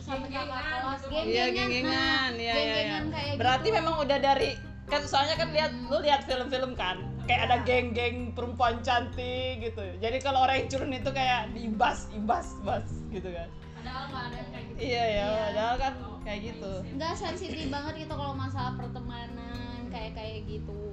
sama 0.00 0.24
kakak 0.24 0.64
kelas 0.64 1.02
gitu. 1.04 1.12
geng-gengan 1.12 1.28
Iya 1.28 1.44
nah, 1.44 1.52
geng-gengan, 1.52 2.30
iya 2.32 2.40
iya. 2.40 2.54
geng-gengan 2.56 3.04
iya. 3.04 3.12
kayak 3.12 3.34
Berarti 3.36 3.68
gitu. 3.68 3.76
memang 3.76 3.94
udah 4.00 4.18
dari 4.18 4.50
kan 4.88 5.02
soalnya 5.04 5.36
kan 5.36 5.48
lihat 5.52 5.72
lu 5.92 5.98
lihat 6.00 6.20
film-film 6.24 6.72
kan 6.72 6.96
kayak 7.28 7.42
ada 7.44 7.56
geng-geng 7.62 8.32
perempuan 8.32 8.80
cantik 8.80 9.60
gitu. 9.62 9.84
Jadi 10.00 10.16
kalau 10.18 10.42
orang 10.42 10.64
yang 10.64 10.68
curun 10.68 10.90
itu 10.90 11.10
kayak 11.12 11.52
diibas, 11.52 12.08
ibas, 12.10 12.56
bas 12.64 12.82
gitu 13.08 13.28
kan. 13.28 13.48
Padahal 13.76 14.02
gak 14.08 14.22
ada 14.24 14.36
yang 14.36 14.48
kayak 14.50 14.64
gitu. 14.66 14.78
Iya 14.80 15.04
ya, 15.04 15.12
Iya. 15.22 15.42
padahal 15.52 15.74
kan 15.76 15.92
kayak 16.24 16.40
gitu. 16.44 16.72
nggak 16.92 17.14
sensitif 17.14 17.66
banget 17.68 17.94
gitu 17.98 18.12
kalau 18.12 18.34
masalah 18.34 18.76
pertemanan 18.76 19.56
kayak 19.88 20.12
kayak 20.12 20.44
gitu 20.44 20.92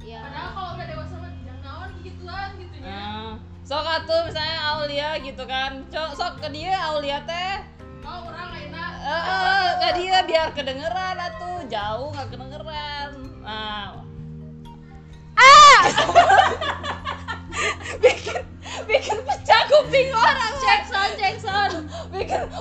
ya 0.00 0.22
Padahal 0.22 0.50
kalau 0.52 0.70
udah 0.78 0.86
dewasa 0.86 1.14
mah 1.18 1.32
jangan 1.42 1.88
gituan 2.00 2.50
gitu 2.54 2.76
ya. 2.78 2.86
Nah, 2.86 3.30
sok 3.62 3.82
atuh 3.84 4.20
misalnya 4.26 4.58
Aulia 4.70 5.10
gitu 5.18 5.42
kan 5.42 5.82
Cok, 5.90 6.10
sok 6.14 6.32
ke 6.38 6.48
dia 6.50 6.78
Aulia 6.86 7.18
teh 7.22 7.66
oh 8.00 8.30
orang 8.30 8.50
enak 8.54 8.90
Eh, 9.02 9.22
eh, 9.26 9.68
ke 9.76 9.88
dia 9.98 10.16
biar 10.22 10.48
kedengeran 10.50 11.16
atuh 11.18 11.66
jauh 11.66 12.08
nggak 12.10 12.28
kedengeran 12.30 13.10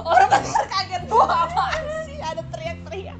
orang 0.03 0.27
bener 0.27 0.65
kaget. 0.67 1.01
Gua 1.07 1.25
apaan 1.47 1.83
sih? 2.09 2.17
Ada 2.19 2.43
teriak-teriak. 2.51 3.19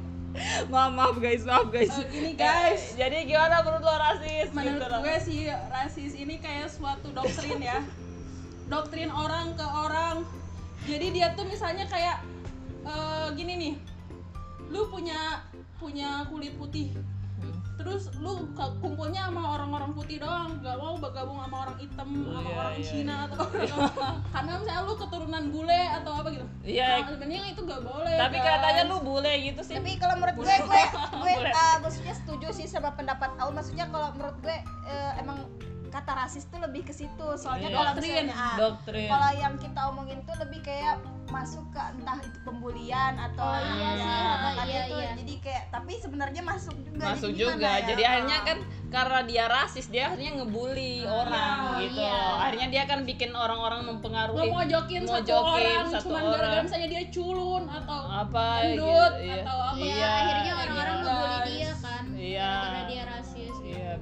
Maaf 0.68 0.92
maaf 0.92 1.16
guys 1.16 1.42
maaf 1.48 1.72
guys. 1.72 1.88
Oh, 1.96 2.04
gini, 2.12 2.36
guys. 2.36 2.92
jadi 2.92 3.24
gimana 3.24 3.64
menurut 3.64 3.82
lo 3.88 3.94
rasis? 3.96 4.48
Menurut 4.52 4.84
gitu 4.84 4.96
gue 5.00 5.16
sih 5.24 5.40
rasis 5.48 6.12
ini 6.12 6.36
kayak 6.36 6.68
suatu 6.68 7.08
doktrin 7.16 7.60
ya. 7.60 7.80
Doktrin 8.68 9.08
orang 9.08 9.56
ke 9.56 9.64
orang. 9.64 10.28
Jadi 10.84 11.06
dia 11.16 11.32
tuh 11.32 11.48
misalnya 11.48 11.88
kayak 11.88 12.20
eh, 12.84 13.26
gini 13.32 13.52
nih. 13.56 13.74
Lu 14.68 14.92
punya 14.92 15.40
punya 15.80 16.28
kulit 16.28 16.52
putih. 16.60 16.92
Terus 17.86 18.10
lu 18.18 18.50
kumpulnya 18.82 19.30
sama 19.30 19.54
orang-orang 19.54 19.94
putih 19.94 20.18
doang 20.18 20.58
gak 20.58 20.74
mau 20.74 20.98
bergabung 20.98 21.38
sama 21.38 21.56
orang 21.62 21.76
hitam 21.78 22.08
sama 22.10 22.42
Iya, 22.42 22.56
orang 22.58 22.74
iya, 22.74 22.82
Cina 22.90 23.14
atau 23.30 23.36
orang 23.46 23.70
karena 24.34 24.52
misalnya 24.58 24.82
lu 24.82 24.94
keturunan 24.98 25.44
bule 25.48 25.82
atau 25.94 26.10
apa 26.18 26.28
gitu. 26.34 26.46
Iya. 26.66 26.88
Nah, 26.90 27.08
sebenarnya 27.14 27.42
itu 27.46 27.60
gak 27.62 27.82
boleh 27.86 28.16
tapi 28.18 28.36
guys. 28.36 28.48
katanya 28.50 28.82
lu 28.90 28.96
bule 29.00 29.32
gitu 29.38 29.60
sih. 29.62 29.74
Tapi 29.78 29.90
kalau 29.96 30.14
menurut 30.18 30.36
gue 30.36 30.50
gue 30.50 30.82
gue 31.22 31.32
uh, 31.46 31.76
maksudnya 31.78 32.14
setuju 32.18 32.46
sih 32.50 32.66
sama 32.66 32.90
pendapat 32.92 33.30
Aul 33.38 33.54
maksudnya 33.54 33.86
kalau 33.86 34.10
menurut 34.12 34.34
gue 34.42 34.56
eh, 34.90 35.12
emang 35.22 35.38
kata 35.86 36.12
rasis 36.18 36.50
tuh 36.50 36.58
lebih 36.58 36.82
ke 36.82 36.92
situ. 36.92 37.26
Soalnya 37.38 37.70
Iya. 37.70 37.76
kalau 37.78 37.90
Doktrin. 37.94 38.10
misalnya 38.26 38.34
ah, 38.34 38.56
doktrin. 38.58 39.08
kalau 39.08 39.30
yang 39.32 39.54
kita 39.56 39.80
omongin 39.86 40.18
tuh 40.26 40.36
lebih 40.42 40.60
kayak 40.60 40.98
masuk 41.26 41.64
ke 41.74 41.80
entah 41.80 42.18
itu 42.22 42.38
pembulian 42.42 43.14
atau 43.18 43.46
Oh, 43.46 43.58
iya 43.58 43.90
ya, 43.90 43.90
sih, 43.98 44.22
makanya 44.42 44.66
iya, 44.66 44.82
tuh 44.90 44.98
iya. 45.02 45.10
jadi 45.18 45.34
kayak 45.42 45.64
tapi 45.70 45.92
sebenarnya 45.98 46.42
masuk 46.42 46.76
juga 46.80 47.04
masuk 47.12 47.30
jadi 47.34 47.40
juga 47.42 47.70
ya? 47.70 47.86
jadi 47.86 48.02
akhirnya 48.06 48.38
kan 48.46 48.58
karena 48.86 49.20
dia 49.26 49.44
rasis 49.50 49.86
dia 49.90 50.04
akhirnya 50.06 50.32
ngebully 50.38 50.94
orang 51.02 51.58
gitu 51.82 52.00
iya. 52.00 52.22
akhirnya 52.40 52.68
dia 52.70 52.82
kan 52.86 53.00
bikin 53.02 53.30
orang-orang 53.34 53.80
mempengaruhi 53.84 54.46
ngemojokin 54.46 55.02
satu 55.04 55.14
Mojokin 55.18 55.66
orang 55.66 55.86
satu 55.90 56.04
cuman 56.06 56.22
gara-gara 56.30 56.62
misalnya 56.62 56.88
dia 56.88 57.02
culun 57.10 57.64
atau 57.66 58.00
apa 58.06 58.46
gendut 58.62 59.12
gitu, 59.18 59.26
iya. 59.26 59.42
atau 59.42 59.58
apa 59.58 59.74
Iya, 59.76 59.92
Iya, 59.96 60.08
akhirnya 60.08 60.52
orang-orang 60.56 60.96
gitu, 60.96 61.06
ngebully 61.10 61.38
dia 61.50 61.72
kan 61.82 62.02
Iya. 62.16 62.50
gara-gara 62.50 62.82
dia 62.86 63.02
rasis 63.04 63.25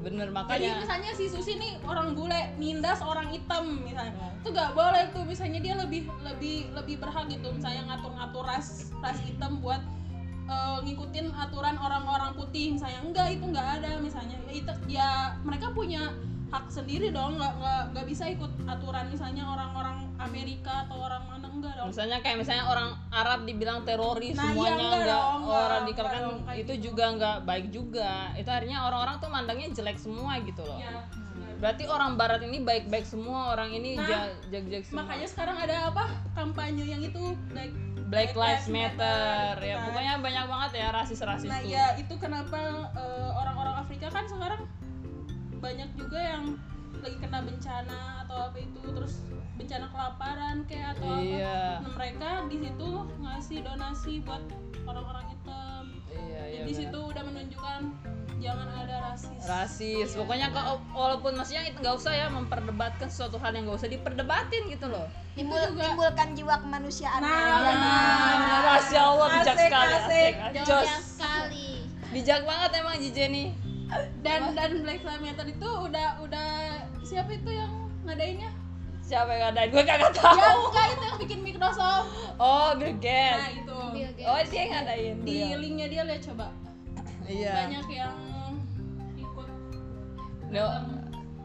bener 0.05 0.29
Jadi 0.29 0.37
makanya. 0.37 0.73
misalnya 0.85 1.11
si 1.17 1.25
Susi 1.27 1.57
nih 1.57 1.81
orang 1.83 2.13
bule 2.13 2.37
nindas 2.61 3.01
orang 3.01 3.33
hitam 3.33 3.65
misalnya, 3.81 4.13
Hmm. 4.13 4.37
itu 4.45 4.49
gak 4.53 4.77
boleh 4.77 5.09
tuh 5.11 5.25
misalnya 5.25 5.59
dia 5.59 5.75
lebih 5.75 6.05
lebih 6.21 6.69
lebih 6.77 7.01
berhak 7.01 7.25
gitu 7.27 7.49
misalnya 7.51 7.89
ngatur-ngatur 7.89 8.45
ras 8.45 8.93
ras 9.01 9.19
hitam 9.25 9.59
buat 9.59 9.81
eh, 10.45 10.79
ngikutin 10.85 11.33
aturan 11.33 11.81
orang-orang 11.81 12.37
putih 12.37 12.77
misalnya. 12.77 13.01
Enggak 13.01 13.33
itu 13.33 13.45
nggak 13.49 13.69
ada 13.81 13.97
misalnya. 13.97 14.37
Ya, 14.45 14.53
itu 14.53 14.73
ya 14.93 15.09
mereka 15.41 15.73
punya 15.73 16.13
hak 16.55 16.71
sendiri 16.71 17.11
dong 17.11 17.35
nggak 17.35 17.53
nggak 17.59 17.83
nggak 17.91 18.07
bisa 18.07 18.25
ikut 18.31 18.53
aturan 18.65 19.11
misalnya 19.11 19.43
orang-orang 19.45 20.07
Amerika 20.17 20.87
atau 20.87 21.03
orang 21.03 21.27
mana 21.27 21.47
enggak 21.51 21.75
dong. 21.75 21.91
Misalnya 21.91 22.19
kayak 22.23 22.39
misalnya 22.39 22.65
orang 22.65 22.89
Arab 23.11 23.41
dibilang 23.43 23.83
teroris 23.83 24.33
Nah, 24.33 24.47
iya, 24.47 24.49
semuanya 24.49 24.75
enggak 24.77 24.95
enggak 24.95 25.11
dong, 25.11 25.41
orang 25.43 25.83
enggak 25.83 26.07
kan 26.07 26.23
itu 26.55 26.63
gitu. 26.71 26.73
juga 26.87 27.05
enggak 27.11 27.37
baik 27.43 27.67
juga. 27.69 28.11
Itu 28.35 28.49
akhirnya 28.49 28.79
orang-orang 28.83 29.17
tuh 29.19 29.29
mandangnya 29.29 29.69
jelek 29.73 29.99
semua 29.99 30.39
gitu 30.41 30.63
loh. 30.63 30.79
Ya 30.79 31.03
berarti 31.55 31.87
orang 31.87 32.15
barat 32.15 32.45
ini 32.45 32.61
baik-baik 32.61 33.07
semua 33.07 33.57
orang 33.57 33.73
ini 33.73 33.97
Nah, 33.97 34.05
ja- 34.05 34.37
jag-jag 34.53 34.85
semua. 34.85 35.07
makanya 35.07 35.25
sekarang 35.25 35.57
ada 35.57 35.89
apa? 35.89 36.05
Kampanye 36.35 36.85
yang 36.85 37.01
itu 37.01 37.23
like 37.51 37.73
Black 38.05 38.37
Lives 38.37 38.69
Matter 38.69 39.57
ya 39.57 39.81
kan. 39.81 39.87
pokoknya 39.89 40.15
banyak 40.21 40.45
banget 40.45 40.71
ya 40.77 40.87
rasis-rasis 40.93 41.49
Nah 41.49 41.59
tuh. 41.59 41.73
ya 41.73 41.97
itu 41.97 42.15
kenapa 42.15 42.59
eh, 42.93 43.31
orang-orang 43.33 43.81
Afrika 43.81 44.13
kan 44.13 44.29
sekarang 44.29 44.61
banyak 45.65 45.91
juga 45.97 46.21
yang 46.21 46.45
lagi 46.95 47.17
kena 47.19 47.41
bencana 47.41 47.99
atau 48.23 48.37
apa 48.45 48.59
itu 48.59 48.81
terus 48.87 49.15
bencana 49.55 49.87
kelaparan 49.89 50.57
kayak 50.65 50.93
atau 50.95 51.17
Iya. 51.17 51.81
apa. 51.81 51.81
Nah 51.81 51.93
mereka 51.95 52.29
di 52.47 52.57
situ 52.59 52.89
ngasih 53.19 53.59
donasi 53.63 54.13
buat 54.21 54.43
orang-orang 54.85 55.27
hitam. 55.27 55.83
iya 56.07 56.43
iya 56.47 56.63
di 56.63 56.73
situ 56.73 56.95
udah 57.01 57.23
menunjukkan 57.23 57.81
jangan 58.37 58.69
ada 58.77 58.97
rasis. 59.05 59.41
rasis 59.43 60.09
pokoknya 60.15 60.49
kalau 60.51 60.79
walaupun 60.93 61.35
maksudnya 61.35 61.65
itu 61.65 61.75
nggak 61.77 61.97
usah 61.97 62.13
ya 62.13 62.27
memperdebatkan 62.29 63.09
sesuatu 63.09 63.37
hal 63.37 63.51
yang 63.51 63.65
nggak 63.65 63.79
usah 63.79 63.91
diperdebatin 63.91 64.63
gitu 64.69 64.87
loh 64.87 65.09
Timbul, 65.35 65.59
juga- 65.65 65.91
timbulkan 65.91 66.29
jiwa 66.33 66.55
kemanusiaan 66.57 67.19
Nah, 67.19 67.35
ya. 67.35 67.57
benar. 67.59 68.61
masya 68.69 69.01
allah 69.03 69.29
bijak 69.33 69.57
Asik, 69.57 69.67
sekali 69.67 69.93
asik. 69.93 70.33
asik 70.37 70.63
Jos. 70.63 70.89
sekali 71.11 71.69
bijak 72.13 72.41
banget 72.45 72.71
emang 72.77 72.97
Jije 72.97 73.25
Dan 74.21 74.41
dan 74.53 74.71
Black 74.81 75.01
Lives 75.01 75.21
Matter 75.21 75.47
itu 75.47 75.69
udah 75.69 76.19
udah 76.19 76.49
siapa 77.01 77.31
itu 77.33 77.51
yang 77.51 77.71
ngadainnya? 78.03 78.51
siapa 79.01 79.29
yang 79.31 79.43
ngadain 79.47 79.69
gue 79.69 79.85
kagak 79.85 80.13
tahu 80.13 80.33
Ya 80.35 80.49
enggak 80.57 80.87
itu 80.89 81.03
yang 81.03 81.19
bikin 81.21 81.39
Microsoft. 81.43 82.09
oh 82.39 82.73
Bill 82.73 82.89
Nah 82.89 82.99
Gates 82.99 83.53
itu. 83.55 83.79
Bill 83.93 84.11
Gates. 84.11 84.25
oh 84.27 84.39
dia 84.43 84.57
yang 84.59 84.73
ngadain 84.75 85.15
Di 85.21 85.37
linknya 85.55 85.87
dia 85.89 86.03
lihat 86.03 86.23
coba. 86.25 86.47
iya 87.25 87.53
banyak 87.55 87.87
yang 87.91 88.15
ikut 89.15 89.49
Dia- 90.49 90.85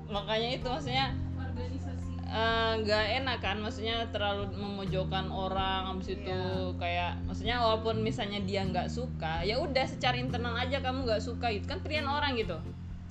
makanya 0.08 0.50
itu 0.54 0.66
maksudnya 0.66 1.06
eh, 2.32 2.72
nggak 2.80 3.06
enak 3.20 3.38
kan? 3.40 3.58
Maksudnya 3.58 4.06
terlalu 4.08 4.48
memojokkan 4.52 5.28
orang 5.28 5.90
habis 5.90 6.14
itu 6.14 6.30
Iya. 6.30 6.78
kayak 6.78 7.12
maksudnya 7.24 7.58
walaupun 7.58 8.00
misalnya 8.00 8.40
dia 8.40 8.62
nggak 8.64 8.88
suka 8.88 9.42
ya 9.42 9.58
udah 9.58 9.84
secara 9.84 10.16
internal 10.16 10.54
aja 10.54 10.78
kamu 10.78 11.04
nggak 11.04 11.20
suka 11.20 11.50
itu 11.50 11.66
kan 11.66 11.80
pilihan 11.80 12.06
orang 12.06 12.34
gitu. 12.34 12.56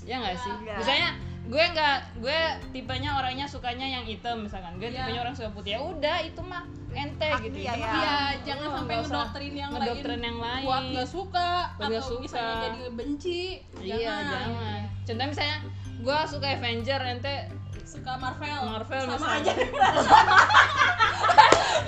Ya 0.02 0.18
nggak 0.18 0.36
sih? 0.36 0.54
Iya. 0.62 0.76
misalnya 0.78 1.10
gue 1.48 1.64
nggak 1.64 1.98
gue 2.20 2.40
tipenya 2.70 3.16
orangnya 3.16 3.44
sukanya 3.44 3.84
yang 3.84 4.04
hitam 4.04 4.44
misalkan. 4.44 4.76
Gue 4.76 4.88
Iya. 4.88 5.02
tipenya 5.02 5.20
orang 5.22 5.34
suka 5.34 5.50
putih. 5.50 5.70
Ya 5.74 5.80
udah 5.80 6.16
itu 6.20 6.40
mah 6.40 6.62
ente 6.90 7.24
Hak 7.26 7.40
gitu. 7.42 7.58
ya. 7.58 7.72
Iya, 7.72 7.88
hak. 7.88 8.32
jangan 8.44 8.66
Oh, 8.66 8.74
sampai 8.76 8.94
ngedoktrin 8.98 9.54
yang 9.54 9.70
ngedoktrin 9.70 10.12
lain 10.14 10.24
yang 10.24 10.38
lain. 10.38 10.64
Buat 10.64 10.84
nggak 10.92 11.08
suka. 11.08 11.50
Buat 11.74 11.88
atau 11.90 12.02
suka. 12.04 12.20
misalnya 12.22 12.54
jadi 12.62 12.80
benci. 12.92 13.40
Iya 13.80 13.96
jangan. 13.98 14.80
contohnya 15.02 15.28
misalnya 15.28 15.58
gue 15.98 16.18
suka 16.26 16.46
Avenger 16.52 17.00
ente 17.02 17.34
suka 17.88 18.12
Marvel. 18.20 18.60
Marvel 18.68 19.00
sama 19.08 19.40
misalnya. 19.40 19.52
aja. 19.56 19.64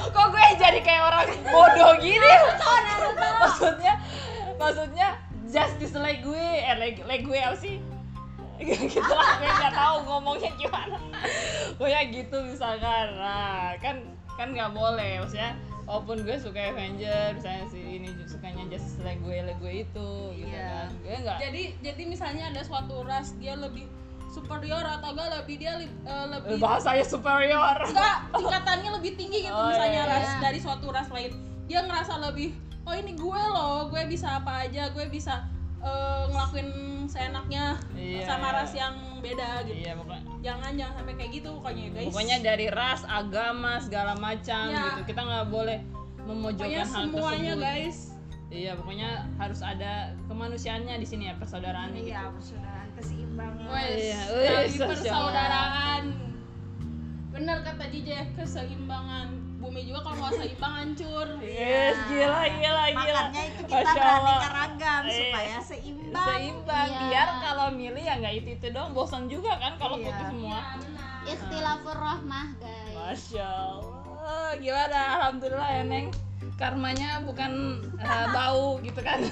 Kok 0.16 0.26
gue 0.32 0.44
jadi 0.56 0.80
kayak 0.80 1.02
orang 1.12 1.28
bodoh 1.44 1.92
gini? 2.00 2.32
Maksudnya 3.40 3.94
maksudnya 4.56 5.08
justice 5.52 5.92
like 6.00 6.24
gue 6.24 6.40
eh 6.40 6.76
like, 6.80 7.04
like 7.04 7.24
gue 7.28 7.36
apa 7.36 7.56
sih? 7.60 7.76
Gitu 8.60 9.00
lah 9.00 9.40
gue 9.40 9.48
nggak 9.48 9.74
tahu 9.76 9.96
ngomongnya 10.08 10.50
gimana. 10.56 10.96
Pokoknya 11.76 12.00
gitu 12.12 12.36
misalkan. 12.44 13.06
Nah 13.16 13.76
kan 13.80 13.96
kan 14.36 14.52
nggak 14.52 14.72
boleh. 14.72 15.20
Maksudnya 15.20 15.52
walaupun 15.84 16.24
gue 16.24 16.36
suka 16.40 16.72
Avenger 16.72 17.36
misalnya 17.36 17.64
si 17.72 17.80
ini 17.80 18.08
sukanya 18.24 18.64
justice 18.68 19.00
like 19.04 19.20
gue 19.20 19.36
gue 19.60 19.72
itu 19.84 20.08
gitu 20.36 20.48
Iya. 20.48 20.64
kan. 20.64 20.88
Gue 21.04 21.16
nggak 21.24 21.38
jadi 21.44 21.62
jadi 21.84 22.02
misalnya 22.04 22.44
ada 22.52 22.60
suatu 22.64 23.00
ras 23.04 23.32
dia 23.36 23.56
lebih 23.56 23.84
superior 24.30 24.80
atau 24.80 25.10
enggak 25.10 25.28
lebih 25.36 25.56
dia 25.58 25.72
li- 25.76 25.90
eh, 26.02 26.26
lebih 26.28 26.56
bahasanya 26.56 27.02
superior 27.04 27.76
enggak 27.82 28.16
tingkatannya 28.32 28.90
lebih 28.94 29.12
tinggi 29.14 29.38
gitu 29.42 29.52
Oh, 29.52 29.68
misalnya 29.68 29.92
iya, 30.00 30.08
ras 30.08 30.24
iya. 30.24 30.38
dari 30.40 30.58
suatu 30.58 30.86
ras 30.88 31.08
lain 31.08 31.32
dia 31.66 31.82
ngerasa 31.82 32.14
lebih 32.20 32.54
oh 32.82 32.94
ini 32.94 33.12
gue 33.12 33.42
loh 33.48 33.86
gue 33.86 34.02
bisa 34.06 34.38
apa 34.38 34.64
aja 34.64 34.88
gue 34.88 35.06
bisa 35.06 35.44
eh, 35.80 36.22
ngelakuin 36.26 36.68
seenaknya 37.06 37.74
Iya, 37.92 38.22
sama 38.24 38.48
ras 38.52 38.70
yang 38.72 38.94
beda 39.18 39.66
gitu 39.66 39.76
iya 39.76 39.92
pokoknya 39.92 40.22
jangan 40.40 40.70
jangan 40.72 40.94
sampai 40.96 41.14
kayak 41.14 41.30
gitu 41.34 41.48
pokoknya 41.52 41.84
guys 41.90 42.06
Pokoknya 42.06 42.36
dari 42.40 42.66
ras, 42.70 43.02
agama, 43.04 43.72
segala 43.78 44.16
macam 44.16 44.64
Ya. 44.66 44.80
gitu. 44.88 45.00
Kita 45.06 45.20
nggak 45.20 45.46
boleh 45.48 45.78
pokoknya 46.16 46.24
memojokkan 46.26 46.86
hal 46.86 47.02
semuanya 47.04 47.52
tersebut. 47.52 47.66
guys 47.66 47.98
Iya, 48.50 48.72
pokoknya 48.74 49.10
harus 49.36 49.60
ada 49.60 49.92
kemanusiaannya 50.26 50.96
di 50.96 51.06
sini 51.06 51.28
ya, 51.28 51.34
persaudaraannya 51.36 52.00
gitu. 52.00 52.10
Iya, 52.10 52.32
persaudaraan 52.32 52.79
keseimbangan. 53.00 53.66
Wes, 53.66 53.96
Iya, 53.96 54.20
tali 54.22 54.44
wes, 54.44 54.74
persaudaraan 54.76 56.04
bener 57.30 57.56
kata 57.62 57.84
DJ 57.88 58.10
keseimbangan 58.34 59.28
bumi 59.56 59.86
juga 59.86 60.00
kalau 60.02 60.16
nggak 60.18 60.34
seimbang 60.36 60.72
hancur 60.74 61.28
Yes, 61.38 61.96
gila, 62.06 62.42
gila, 62.50 62.84
gila. 62.90 63.22
Makanya 63.22 63.42
itu 63.46 63.62
kita 63.62 63.80
Masya 63.80 64.00
Allah. 64.00 64.20
beraneka 64.20 64.48
ragam 64.50 65.02
Iya. 65.02 65.14
supaya 65.14 65.56
seimbang. 65.62 66.26
Seimbang, 66.26 66.88
Iya. 66.90 67.00
biar 67.06 67.28
kalau 67.40 67.66
milih 67.70 68.02
ya 68.02 68.14
nggak 68.18 68.34
itu 68.36 68.48
itu 68.54 68.66
dong, 68.70 68.88
bosan 68.90 69.24
juga 69.26 69.52
kan 69.56 69.72
kalau 69.76 69.96
Iya. 69.96 70.04
putih 70.06 70.24
semua. 70.28 70.60
istilafur 71.22 71.92
rahmah 71.94 72.46
guys 72.56 72.96
Masya 72.96 73.44
Allah, 73.44 74.56
gimana? 74.56 75.00
Alhamdulillah 75.16 75.70
ya 75.70 75.84
Neng. 75.84 76.08
Karmanya 76.56 77.20
bukan 77.22 77.52
eh, 77.96 78.26
bau 78.30 78.80
gitu 78.80 79.00
kan. 79.00 79.20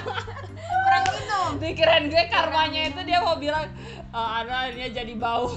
Pikiran 1.60 2.08
gue 2.08 2.24
karmanya 2.30 2.88
itu 2.88 3.00
dia 3.04 3.20
mau 3.20 3.36
bilang 3.36 3.68
oh, 4.14 4.28
ada 4.40 4.70
dia 4.72 4.88
jadi 4.90 5.12
bau. 5.18 5.50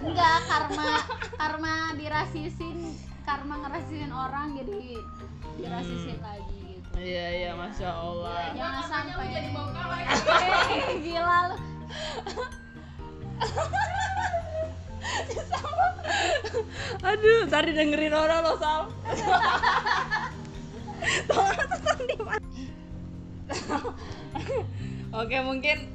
Enggak 0.00 0.38
karma 0.48 1.04
karma 1.36 1.92
dirasisin 1.94 2.96
karma 3.22 3.54
ngerasisin 3.62 4.10
orang 4.10 4.56
jadi 4.56 4.96
dirasisin 5.60 6.18
lagi 6.24 6.80
gitu. 6.80 6.88
Iya 6.98 7.26
iya 7.36 7.50
masya 7.54 7.90
allah. 7.92 8.48
Jangan 8.56 8.80
Makanya 8.80 9.04
lu 9.12 9.20
sampai. 9.20 9.28
jadi 9.30 9.48
bau 9.52 9.68
kaleng. 9.70 10.06
Eh, 10.08 10.96
gila 11.04 11.38
lu. 11.52 11.56
Aduh 17.00 17.48
tadi 17.48 17.72
dengerin 17.72 18.12
orang 18.12 18.44
lo 18.44 18.54
sal 18.60 18.82
Oke 25.20 25.36
mungkin 25.42 25.90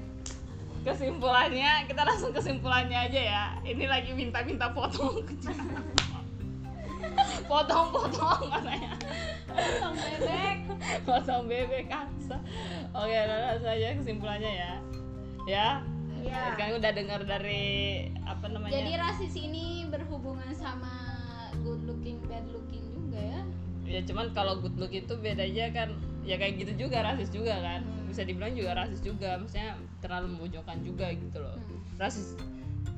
kesimpulannya 0.85 1.89
kita 1.89 2.01
langsung 2.05 2.31
kesimpulannya 2.35 3.09
aja 3.09 3.21
ya. 3.21 3.43
Ini 3.65 3.85
lagi 3.89 4.11
minta-minta 4.13 4.69
potong 4.73 5.23
potong-potong 7.51 8.49
katanya. 8.49 8.93
potong 9.49 9.95
bebek 9.95 10.57
Potong 11.07 11.43
bebek 11.47 11.85
kasa. 11.87 12.37
Oke, 12.93 13.15
langsung 13.25 13.71
aja 13.71 13.87
kesimpulannya 13.97 14.51
ya. 14.51 14.73
Ya. 15.45 15.67
Iya. 16.25 16.57
Kan 16.57 16.81
udah 16.81 16.91
dengar 16.93 17.21
dari 17.21 17.65
apa 18.25 18.45
namanya? 18.49 18.73
jadi 18.73 18.91
rasis 18.97 19.33
ini 19.37 19.85
berhubungan 19.89 20.49
sama 20.57 20.93
good 21.61 21.81
looking 21.85 22.17
bad 22.25 22.45
looking 22.49 22.83
juga 22.93 23.21
ya 23.21 23.41
ya 23.85 23.99
cuman 24.01 24.33
kalau 24.33 24.57
good 24.59 24.75
look 24.81 24.91
itu 24.91 25.13
bedanya 25.21 25.69
kan 25.69 25.93
ya 26.25 26.35
kayak 26.41 26.57
gitu 26.57 26.89
juga 26.89 27.05
rasis 27.05 27.29
juga 27.29 27.53
kan. 27.61 27.85
Bisa 28.09 28.25
dibilang 28.25 28.57
juga 28.57 28.73
rasis 28.73 28.99
juga 29.05 29.37
maksudnya 29.37 29.77
terlalu 30.01 30.35
memojokkan 30.35 30.81
juga 30.81 31.13
gitu 31.13 31.37
loh. 31.39 31.55
Hmm. 31.55 32.01
rasis 32.01 32.35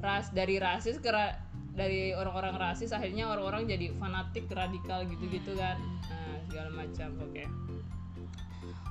ras 0.01 0.33
dari 0.33 0.57
rasis 0.57 0.97
ke 0.97 1.09
ra- 1.11 1.37
dari 1.77 2.15
orang-orang 2.17 2.57
rasis 2.57 2.89
akhirnya 2.89 3.29
orang-orang 3.29 3.69
jadi 3.69 3.93
fanatik 4.01 4.49
radikal 4.49 5.05
gitu-gitu 5.05 5.53
kan. 5.53 5.77
Nah 6.09 6.41
segala 6.49 6.69
macam 6.73 7.13
oke. 7.21 7.43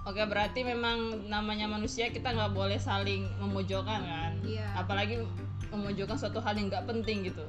Oke 0.06 0.22
berarti 0.22 0.62
memang 0.62 1.26
namanya 1.26 1.66
manusia 1.66 2.06
kita 2.14 2.30
nggak 2.30 2.54
boleh 2.54 2.78
saling 2.78 3.26
memojokkan 3.42 4.06
kan? 4.06 4.32
Iya. 4.46 4.78
apalagi 4.78 5.26
memojokkan 5.74 6.14
suatu 6.14 6.38
hal 6.38 6.54
yang 6.54 6.70
nggak 6.70 6.86
penting 6.86 7.26
gitu. 7.26 7.42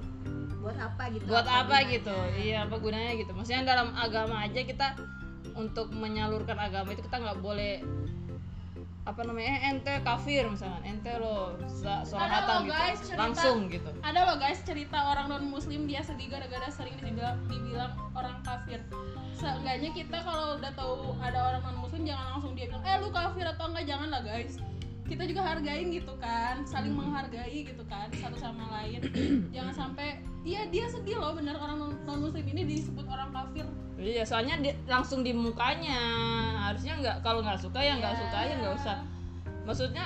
Buat 0.66 0.82
apa 0.82 1.14
gitu? 1.14 1.30
Buat 1.30 1.46
apa 1.46 1.70
gunanya? 1.86 1.94
gitu? 1.94 2.18
Iya 2.42 2.58
apa 2.66 2.76
gunanya 2.82 3.14
gitu? 3.22 3.32
Maksudnya 3.38 3.62
dalam 3.62 3.94
agama 3.94 4.42
aja 4.42 4.66
kita 4.66 4.98
untuk 5.58 5.90
menyalurkan 5.90 6.56
agama 6.56 6.94
itu 6.94 7.02
kita 7.04 7.18
nggak 7.18 7.42
boleh 7.42 7.82
apa 9.08 9.24
namanya 9.24 9.48
eh, 9.56 9.72
ente 9.72 9.94
kafir 10.04 10.44
misalkan 10.52 10.84
ente 10.84 11.16
lo 11.16 11.56
loh, 11.56 12.60
gitu 12.60 12.76
guys, 12.76 13.00
cerita. 13.00 13.16
langsung 13.24 13.72
gitu. 13.72 13.90
ada 14.04 14.20
loh 14.28 14.36
guys 14.36 14.60
cerita 14.68 15.00
orang 15.00 15.32
non 15.32 15.48
muslim 15.48 15.88
dia 15.88 16.04
sedih 16.04 16.28
gara-gara 16.28 16.68
sering 16.68 16.92
dibilang, 17.00 17.40
dibilang 17.48 17.96
orang 18.12 18.44
kafir. 18.44 18.84
Seenggaknya 19.40 19.96
kita 19.96 20.18
kalau 20.28 20.60
udah 20.60 20.72
tahu 20.76 21.16
ada 21.24 21.40
orang 21.40 21.62
non 21.72 21.88
muslim 21.88 22.04
jangan 22.04 22.36
langsung 22.36 22.52
dia 22.52 22.68
bilang 22.68 22.84
eh 22.84 23.00
lu 23.00 23.08
kafir 23.08 23.48
atau 23.48 23.66
enggak? 23.72 23.86
Jangan 23.88 24.08
lah 24.12 24.22
guys. 24.28 24.60
Kita 25.08 25.24
juga 25.24 25.42
hargain 25.56 25.88
gitu 25.88 26.14
kan 26.20 26.68
saling 26.68 26.92
menghargai 26.92 27.64
gitu 27.64 27.84
kan 27.88 28.12
satu 28.12 28.36
sama 28.36 28.68
lain. 28.76 29.08
Jangan 29.56 29.72
sampai 29.72 30.20
iya 30.44 30.68
dia 30.68 30.84
sedih 30.92 31.16
loh 31.16 31.32
bener 31.32 31.56
orang 31.56 31.80
non 31.80 32.20
muslim 32.20 32.44
ini 32.44 32.76
disebut 32.76 33.08
orang 33.08 33.32
kafir 33.32 33.64
iya 33.98 34.22
soalnya 34.22 34.56
di- 34.58 34.78
langsung 34.86 35.22
di 35.22 35.32
mukanya. 35.32 35.98
Harusnya 36.64 36.94
nggak 36.96 37.18
kalau 37.20 37.42
nggak 37.42 37.58
suka 37.58 37.80
ya 37.80 37.94
nggak 37.96 38.14
Iya. 38.14 38.22
suka 38.22 38.38
ya 38.40 38.54
nggak 38.56 38.76
usah. 38.76 38.98
Maksudnya 39.64 40.06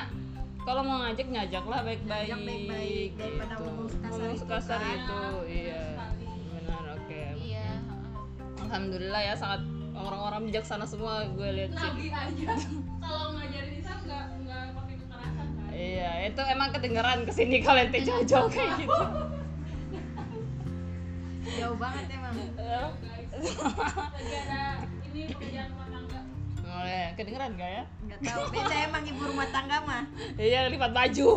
kalau 0.61 0.81
mau 0.81 1.01
ngajak 1.01 1.27
ngajaklah 1.27 1.81
baik-baik 1.81 2.29
Ngajak 2.29 2.45
baik-baik, 2.45 3.09
daripada 3.15 3.45
gitu. 3.51 3.63
ngomong 3.63 3.87
sekasar 3.89 4.09
Ngomong 4.11 4.31
itu 4.31 4.41
sekasar 4.41 4.79
kan. 4.79 4.93
itu 4.93 5.21
iya. 5.49 5.83
Benar 6.53 6.83
oke. 6.93 7.21
Iya 7.35 7.67
alhamdulillah 8.61 9.21
ya 9.21 9.33
sangat 9.33 9.61
orang-orang 9.91 10.41
bijaksana 10.47 10.85
semua 10.85 11.27
gue 11.27 11.49
lihat 11.51 11.71
nabi 11.71 12.07
aja. 12.09 12.51
Kalau 13.01 13.27
ngajarin 13.35 13.73
Islam 13.75 13.99
nggak 14.01 14.25
nggak 14.39 14.63
pakai 14.71 14.95
kekerasan 14.97 15.47
kan? 15.51 15.67
Iya, 15.71 16.09
itu 16.25 16.41
emang 16.47 16.69
kedengeran 16.71 17.19
ke 17.21 17.31
sini 17.31 17.57
kalian 17.59 17.89
teh 17.89 18.01
jauh 18.23 18.47
kayak 18.47 18.71
gitu. 18.77 19.03
jauh 21.51 21.75
banget 21.75 22.05
emang 22.11 22.35
lagi 23.43 24.33
ada 24.37 24.61
ini 25.05 25.21
pekerjaan 25.27 25.67
rumah 25.71 25.87
tangga 25.89 26.19
Boleh, 26.61 27.05
kedengeran 27.13 27.51
gak 27.53 27.71
ya? 27.71 27.83
nggak 28.01 28.19
tahu 28.23 28.41
beda 28.49 28.75
emang 28.83 29.03
ibu 29.03 29.21
rumah 29.23 29.47
tangga 29.49 29.77
mah 29.81 30.03
Iya, 30.35 30.59
lipat 30.67 30.91
baju. 30.91 31.29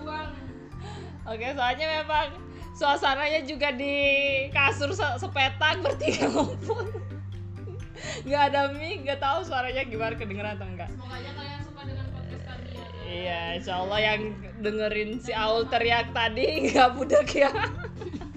uang 0.00 0.30
Oke, 1.22 1.46
soalnya 1.52 1.86
memang 1.96 2.26
suasananya 2.72 3.44
juga 3.44 3.70
di 3.70 3.94
kasur 4.50 4.90
se- 4.90 5.16
sepetak 5.16 5.78
bertiga 5.78 6.26
ngumpul. 6.26 6.80
Gak 8.22 8.42
ada 8.50 8.72
mic, 8.72 9.04
gak 9.04 9.20
tahu 9.20 9.44
suaranya 9.44 9.84
gimana 9.84 10.16
kedengeran 10.16 10.56
atau 10.56 10.66
enggak. 10.66 10.88
semoga 10.88 11.14
aja 11.14 11.30
kalian 11.30 11.60
suka 11.60 11.80
dengan 11.84 12.06
podcast 12.08 12.42
kami 12.42 12.68
ya 12.72 12.86
Iya, 13.04 13.40
insya 13.54 13.74
Allah 13.78 14.00
yang 14.00 14.20
dengerin 14.58 15.10
si 15.18 15.30
Aul 15.30 15.62
teriak 15.66 16.10
tadi 16.10 16.46
nggak 16.66 16.88
budak 16.94 17.28
ya. 17.28 17.50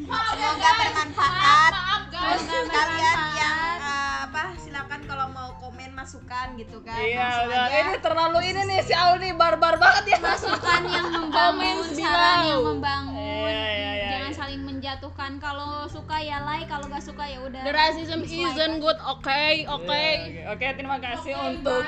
Semoga 0.07 0.69
bermanfaat. 0.79 1.71
maaf 1.73 2.01
terus 2.11 2.41
guys 2.43 2.67
kalian 2.69 3.19
yang 3.39 3.57
eh, 3.79 4.15
apa 4.27 4.43
silakan 4.59 5.01
kalau 5.07 5.27
mau 5.31 5.49
komen 5.59 5.91
masukan 5.95 6.47
gitu 6.59 6.77
kan. 6.83 6.99
Iya, 6.99 7.27
udah. 7.47 7.65
ini 7.71 7.93
terlalu 8.03 8.39
ini 8.51 8.61
nih 8.67 8.79
si 8.83 8.93
Aul 8.93 9.17
nih 9.23 9.33
barbar 9.35 9.79
banget 9.79 10.15
ya. 10.15 10.19
masukan 10.19 10.81
yang 10.91 11.07
membangun 11.17 11.77
saran 11.95 12.39
yang 12.47 12.63
membangun. 12.63 13.15
Iya, 13.47 13.69
iya, 13.71 13.91
iya, 13.95 14.09
jangan 14.11 14.31
iya. 14.31 14.37
saling 14.37 14.61
menjatuhkan. 14.63 15.31
Kalau 15.39 15.87
suka 15.87 16.17
ya 16.19 16.43
like 16.43 16.67
kalau 16.67 16.85
gak 16.91 17.03
suka 17.03 17.23
ya 17.23 17.39
udah. 17.43 17.61
The 17.63 17.73
racism 17.73 18.21
isn't 18.27 18.75
good. 18.83 18.99
Oke 19.07 19.63
oke. 19.67 19.87
Iya, 19.87 20.51
Oke, 20.53 20.67
oke, 20.67 20.77
terima 20.79 20.97
kasih 20.99 21.33
untuk 21.39 21.83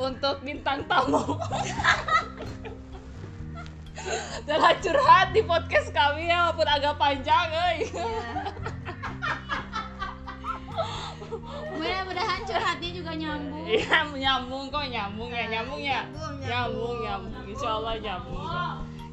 untuk 0.00 0.36
bintang 0.40 0.88
tamu. 0.88 1.36
Telah 4.42 4.72
curhat 4.78 5.28
di 5.30 5.42
podcast 5.42 5.90
kami 5.90 6.26
ya, 6.26 6.48
walaupun 6.48 6.66
agak 6.66 6.94
panjang, 6.96 7.46
euy. 7.50 7.78
mudah-mudahan 11.70 12.40
curhatnya 12.42 12.90
juga 12.90 13.12
nyambung 13.14 13.64
Iya, 13.66 13.98
nyambung 14.10 14.64
kok, 14.68 14.84
nyambung 14.88 15.30
ya, 15.30 15.44
nyambung 15.46 15.80
ya. 15.80 16.00
Nyambung, 16.04 16.34
Nyambung, 16.42 16.96
nyambung. 17.00 17.44
Insya 17.46 17.68
Allah 17.70 17.94
nyambung. 17.98 18.42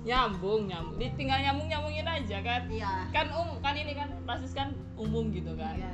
Nyambung, 0.02 0.62
nyambung. 0.65 0.95
Di- 0.97 1.13
Tinggal 1.13 1.39
nyambung 1.43 1.67
nyambungin 1.67 2.08
aja 2.08 2.38
kan. 2.41 2.62
iya 2.67 2.91
Kan 3.12 3.28
um, 3.30 3.60
kan 3.60 3.76
ini 3.76 3.93
kan 3.93 4.10
rasis 4.26 4.56
kan 4.56 4.71
umum 4.95 5.30
gitu 5.30 5.54
kan. 5.54 5.76
Iya. 5.78 5.91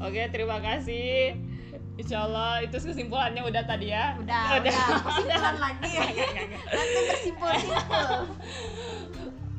Oke, 0.00 0.22
terima 0.28 0.58
kasih. 0.60 1.36
Insya 2.00 2.24
Allah 2.24 2.64
itu 2.64 2.76
kesimpulannya 2.80 3.44
udah 3.44 3.62
tadi 3.68 3.92
ya. 3.92 4.16
udah 4.16 4.56
udah 4.56 4.72
kesimpulan 5.04 5.56
lagi 5.60 5.92
nanti 6.00 6.24
bersimpul 7.04 7.52
simpul 7.60 8.24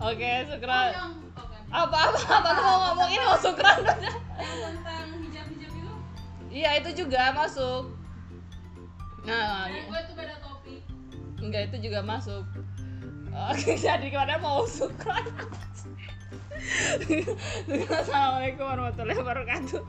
Oke, 0.01 0.31
sukran. 0.49 0.89
yang 0.89 1.13
oke 1.37 1.57
Apa 1.69 1.97
apa 2.09 2.17
apa 2.33 2.49
lu 2.51 2.61
mau 2.65 2.77
ngomong 2.89 3.09
ini 3.13 3.21
mau 3.21 3.37
sukran? 3.37 3.77
yang 3.85 4.73
tentang 4.81 5.21
hijab 5.21 5.45
hijab 5.53 5.71
itu 5.77 5.93
Iya, 6.49 6.69
itu 6.81 6.89
juga 7.05 7.29
masuk. 7.31 7.93
Nah, 9.21 9.69
eh, 9.69 9.85
gue 9.85 9.99
tuh 10.09 10.15
beda 10.17 10.33
topik 10.41 10.81
enggak 11.37 11.69
itu 11.69 11.77
juga 11.85 12.01
masuk. 12.01 12.41
Oke, 13.53 13.77
jadi 13.85 14.09
ke 14.09 14.17
mana 14.17 14.41
mau 14.41 14.65
sukran? 14.65 15.21
Assalamualaikum 18.01 18.65
warahmatullahi 18.65 19.17
wabarakatuh. 19.21 19.81